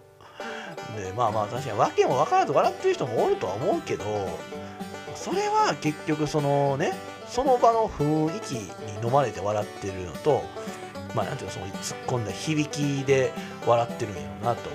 [0.96, 4.04] でまあまあ確かに訳も分からず笑ってる人もおるとは思うけど
[5.14, 6.92] それは結局そのね
[7.28, 8.70] その場の雰囲気に
[9.04, 10.42] 飲まれて笑ってるのと
[11.14, 13.32] まあなんていうのその突っ込んだ響きで
[13.66, 14.70] 笑ってるんやろうなと。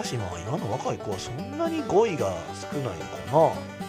[0.00, 2.32] かしまあ今の若い子はそんなに語彙が
[2.72, 3.80] 少ないのかな。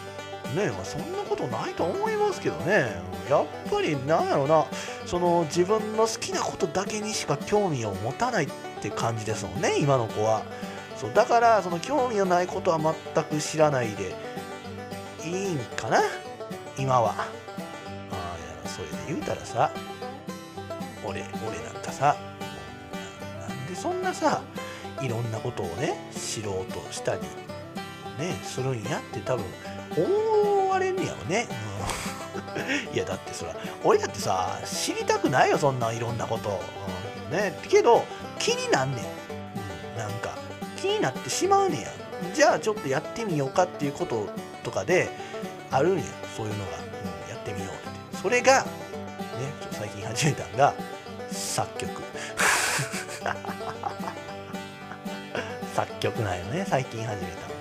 [0.52, 3.02] ねえまあ、そんなことないと思いますけどね。
[3.30, 4.66] やっぱりなんやろな。
[5.06, 8.50] その自分の好きなことだけにしか興味を持たないっ
[8.82, 10.44] て感じですもんね今の子は。
[10.98, 14.14] そうだからその興味のないことは全く知らないで
[15.24, 16.02] いいんかな？
[16.78, 17.12] 今は。
[17.12, 17.16] あ
[18.12, 19.72] あいやそれで言うたらさ
[21.06, 22.48] 俺俺なんかさも
[23.40, 24.42] うななんでそんなさ
[25.02, 27.22] いろんなことをね知ろうとしたり
[28.20, 29.46] ねするんやって多分
[29.98, 31.48] 思われんねやろね、
[32.90, 32.94] うん。
[32.96, 36.62] いやだってそら俺だってさ知りたくないよそんないろんなこと、
[37.30, 37.38] うん。
[37.38, 37.58] ね。
[37.68, 38.06] けど
[38.40, 39.98] 気になんねん、うん。
[39.98, 40.38] なんか
[40.78, 41.90] 気になってしまうねや。
[42.34, 44.28] じゃあちょっとやってみようかっていうこと
[44.64, 45.10] とかで
[45.72, 46.04] あるんや。
[46.38, 47.30] そういうのが、うん。
[47.30, 48.18] やってみようって。
[48.22, 48.68] それがね
[49.72, 50.74] 最近始めたんが
[51.32, 52.02] 作曲。
[55.82, 57.56] 作曲なんよね最近始めたの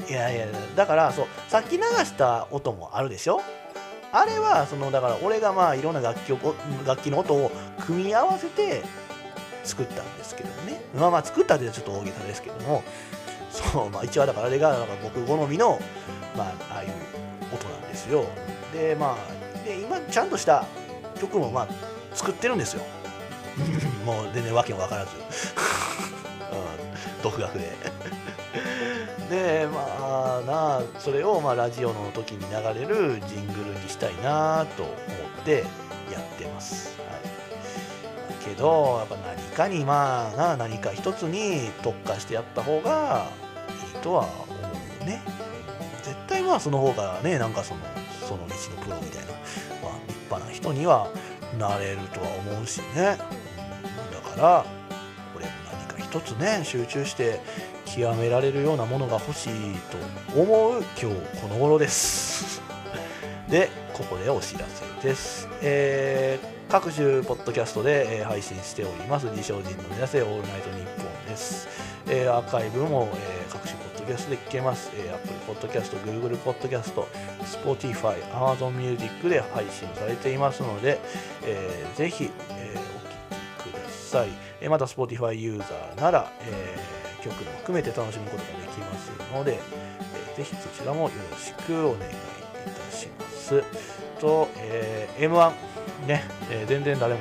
[0.00, 0.08] が。
[0.08, 3.42] いやいやだからそうさっき流した音もあるでしょ？
[4.10, 6.54] あれはそのだから俺がまあいろんな楽器を
[6.86, 7.50] 楽器の音を
[7.80, 8.82] 組み合わせて
[9.64, 10.80] 作ったんですけどね。
[10.94, 12.82] まあまあ作ったってちょっと大げさですけども。
[13.50, 15.78] そうまあ一応だからあれがだか僕好みの
[16.34, 16.90] まあああいう
[17.54, 18.24] 音なんですよ。
[18.72, 20.64] でまあで今ちゃんとした
[21.20, 21.68] 曲もまあ
[22.14, 22.82] 作ってるんですよ。
[24.06, 25.10] もう全然わけも分からず、
[27.22, 27.72] 独学で。
[29.30, 35.64] でまあなあそれをまあラジオの時に流れるジングルにしたいなと思って
[36.12, 43.26] やってます、はい、けどやっぱ何かにまあな何か一つに特化してやった方が
[43.94, 44.56] いいとは思
[45.00, 45.22] うよね。
[46.02, 47.80] 絶対まあその方がねなんかその
[48.28, 51.08] その道のプロみたいな、まあ、立派な人には
[51.58, 53.16] なれるとは思うしね。
[54.12, 54.81] だから
[56.12, 57.40] 一つね集中して
[57.86, 59.50] 極められるようなものが欲しい
[60.34, 62.60] と思う今日この頃です。
[63.48, 64.66] でここでお知ら
[65.00, 69.26] せです、えー各種ポッドキャストで、え配信しております。
[69.26, 71.68] 自称人の目指せオールナイトニッポンです、
[72.08, 77.04] えーアーカイブも、えー各種ポッドキャストで聞けます、えー Apple Podcast、Google Podcast、
[77.44, 80.98] Spotify、Amazon Music で配信されていますので、
[81.44, 82.30] えーぜひ、
[84.12, 84.28] さい、
[84.60, 92.14] えまた Spotify ユーザーなら、えー曲も含めて楽しむことができますので、えーぜひそちらもよろしくお願いい
[92.90, 93.62] たします。
[94.20, 95.52] と、えー M1
[96.08, 97.20] ね、え全然誰も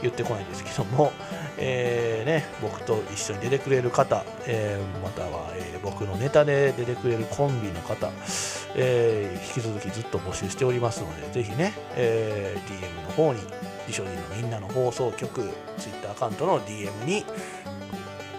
[0.00, 1.12] 言ってこないんですけども、
[1.58, 8.10] えーね、僕と一緒に出てくれる方、えーまたは、えー僕のネタで出てくれるコンビの方、
[8.76, 13.40] えー引き続きずっと募集しておりますので、ぜひね、えー DM の方に、
[13.86, 15.42] 自称人のみんなの放送局、
[15.78, 17.24] Twitter アカウントの DM に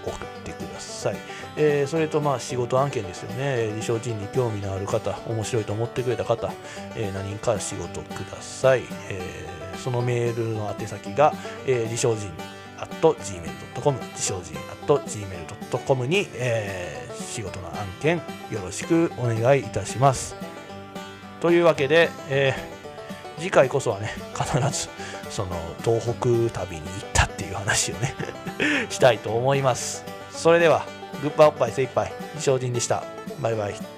[0.06, 1.16] 送ってください。
[1.58, 3.68] えーそれとまあ仕事案件ですよね。
[3.76, 6.52] 自称人に興味のある方、面白いと思ってくれた方、
[6.96, 8.84] えー何人か仕事ください。
[9.10, 11.34] えーそのメールの宛先が、
[11.66, 12.30] えー自称人
[12.80, 18.18] at gmail.com 自称人 at gmail.com に、えー仕事の案件
[18.52, 20.36] よろしくお願いいたします。
[21.42, 22.76] というわけで、えー
[23.38, 24.88] 次回こそはね必ず
[25.36, 25.50] その
[25.84, 26.30] 東北
[26.62, 28.16] 旅に行ったっていう話をね
[28.90, 30.06] したいと思います。
[30.32, 30.86] それでは
[31.22, 33.04] グッバーおっぱい精一杯精進でした。
[33.42, 33.95] バイバイ。